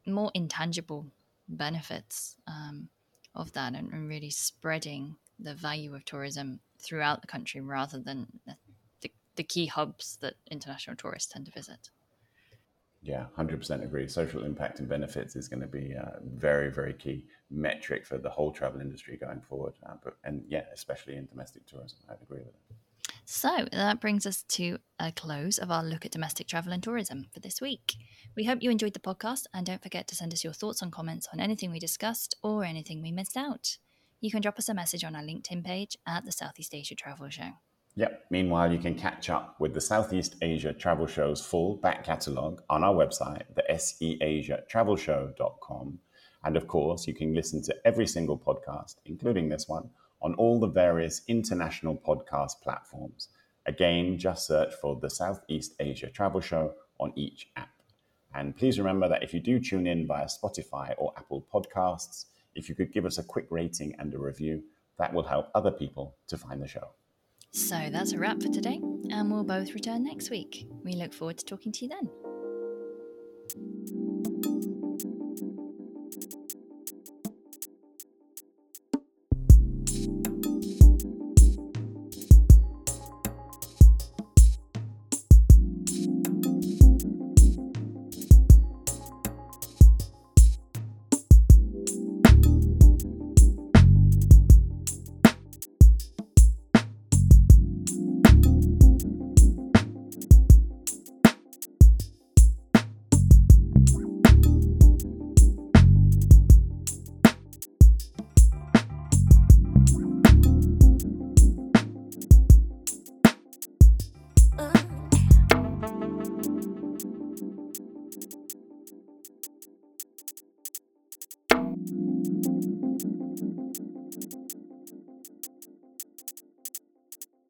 more 0.06 0.30
intangible 0.34 1.06
benefits 1.48 2.36
um, 2.46 2.88
of 3.34 3.52
that 3.52 3.74
and, 3.74 3.92
and, 3.92 4.08
really 4.08 4.30
spreading 4.30 5.16
the 5.38 5.54
value 5.54 5.94
of 5.94 6.04
tourism 6.04 6.60
throughout 6.80 7.20
the 7.20 7.26
country 7.26 7.60
rather 7.60 7.98
than 7.98 8.26
the, 8.46 8.56
the 9.36 9.42
key 9.42 9.66
hubs 9.66 10.16
that 10.20 10.34
international 10.50 10.96
tourists 10.96 11.32
tend 11.32 11.46
to 11.46 11.52
visit 11.52 11.90
yeah, 13.06 13.26
100% 13.38 13.84
agree. 13.84 14.08
Social 14.08 14.44
impact 14.44 14.80
and 14.80 14.88
benefits 14.88 15.36
is 15.36 15.48
going 15.48 15.60
to 15.60 15.66
be 15.68 15.92
a 15.92 16.18
very, 16.24 16.70
very 16.72 16.92
key 16.92 17.24
metric 17.50 18.04
for 18.04 18.18
the 18.18 18.28
whole 18.28 18.50
travel 18.50 18.80
industry 18.80 19.16
going 19.16 19.40
forward. 19.40 19.74
Uh, 19.88 19.94
but, 20.02 20.16
and 20.24 20.42
yeah, 20.48 20.64
especially 20.74 21.16
in 21.16 21.26
domestic 21.26 21.66
tourism. 21.66 21.98
I'd 22.10 22.20
agree 22.22 22.40
with 22.40 22.48
it. 22.48 22.76
So 23.24 23.66
that 23.72 24.00
brings 24.00 24.26
us 24.26 24.42
to 24.50 24.78
a 24.98 25.12
close 25.12 25.58
of 25.58 25.70
our 25.70 25.84
look 25.84 26.04
at 26.04 26.12
domestic 26.12 26.48
travel 26.48 26.72
and 26.72 26.82
tourism 26.82 27.26
for 27.32 27.40
this 27.40 27.60
week. 27.60 27.94
We 28.36 28.44
hope 28.44 28.58
you 28.60 28.70
enjoyed 28.70 28.94
the 28.94 29.00
podcast 29.00 29.44
and 29.54 29.64
don't 29.64 29.82
forget 29.82 30.08
to 30.08 30.16
send 30.16 30.32
us 30.32 30.44
your 30.44 30.52
thoughts 30.52 30.82
and 30.82 30.92
comments 30.92 31.28
on 31.32 31.40
anything 31.40 31.70
we 31.70 31.78
discussed 31.78 32.36
or 32.42 32.64
anything 32.64 33.02
we 33.02 33.12
missed 33.12 33.36
out. 33.36 33.78
You 34.20 34.30
can 34.30 34.42
drop 34.42 34.58
us 34.58 34.68
a 34.68 34.74
message 34.74 35.04
on 35.04 35.14
our 35.14 35.22
LinkedIn 35.22 35.64
page 35.64 35.96
at 36.06 36.24
the 36.24 36.32
Southeast 36.32 36.74
Asia 36.74 36.94
Travel 36.94 37.28
Show. 37.28 37.50
Yep. 37.98 38.26
Meanwhile, 38.28 38.72
you 38.72 38.78
can 38.78 38.94
catch 38.94 39.30
up 39.30 39.58
with 39.58 39.72
the 39.72 39.80
Southeast 39.80 40.36
Asia 40.42 40.74
Travel 40.74 41.06
Show's 41.06 41.40
full 41.40 41.76
back 41.76 42.04
catalogue 42.04 42.60
on 42.68 42.84
our 42.84 42.94
website, 42.94 43.44
the 43.54 43.62
seasiatravelshow.com. 43.70 45.98
And 46.44 46.56
of 46.58 46.68
course, 46.68 47.06
you 47.06 47.14
can 47.14 47.34
listen 47.34 47.62
to 47.62 47.74
every 47.86 48.06
single 48.06 48.38
podcast, 48.38 48.96
including 49.06 49.48
this 49.48 49.66
one, 49.66 49.88
on 50.20 50.34
all 50.34 50.60
the 50.60 50.66
various 50.66 51.22
international 51.26 51.96
podcast 51.96 52.60
platforms. 52.62 53.30
Again, 53.64 54.18
just 54.18 54.46
search 54.46 54.74
for 54.74 55.00
the 55.00 55.08
Southeast 55.08 55.72
Asia 55.80 56.10
Travel 56.10 56.42
Show 56.42 56.74
on 57.00 57.14
each 57.16 57.48
app. 57.56 57.70
And 58.34 58.54
please 58.54 58.78
remember 58.78 59.08
that 59.08 59.22
if 59.22 59.32
you 59.32 59.40
do 59.40 59.58
tune 59.58 59.86
in 59.86 60.06
via 60.06 60.26
Spotify 60.26 60.92
or 60.98 61.14
Apple 61.16 61.46
Podcasts, 61.50 62.26
if 62.54 62.68
you 62.68 62.74
could 62.74 62.92
give 62.92 63.06
us 63.06 63.16
a 63.16 63.24
quick 63.24 63.46
rating 63.48 63.94
and 63.98 64.12
a 64.12 64.18
review, 64.18 64.64
that 64.98 65.14
will 65.14 65.22
help 65.22 65.48
other 65.54 65.70
people 65.70 66.14
to 66.28 66.36
find 66.36 66.60
the 66.60 66.68
show. 66.68 66.90
So 67.52 67.88
that's 67.90 68.12
a 68.12 68.18
wrap 68.18 68.42
for 68.42 68.48
today, 68.48 68.80
and 69.10 69.30
we'll 69.30 69.44
both 69.44 69.72
return 69.72 70.04
next 70.04 70.30
week. 70.30 70.66
We 70.84 70.92
look 70.92 71.12
forward 71.12 71.38
to 71.38 71.44
talking 71.44 71.72
to 71.72 71.84
you 71.84 71.88
then. 71.88 72.25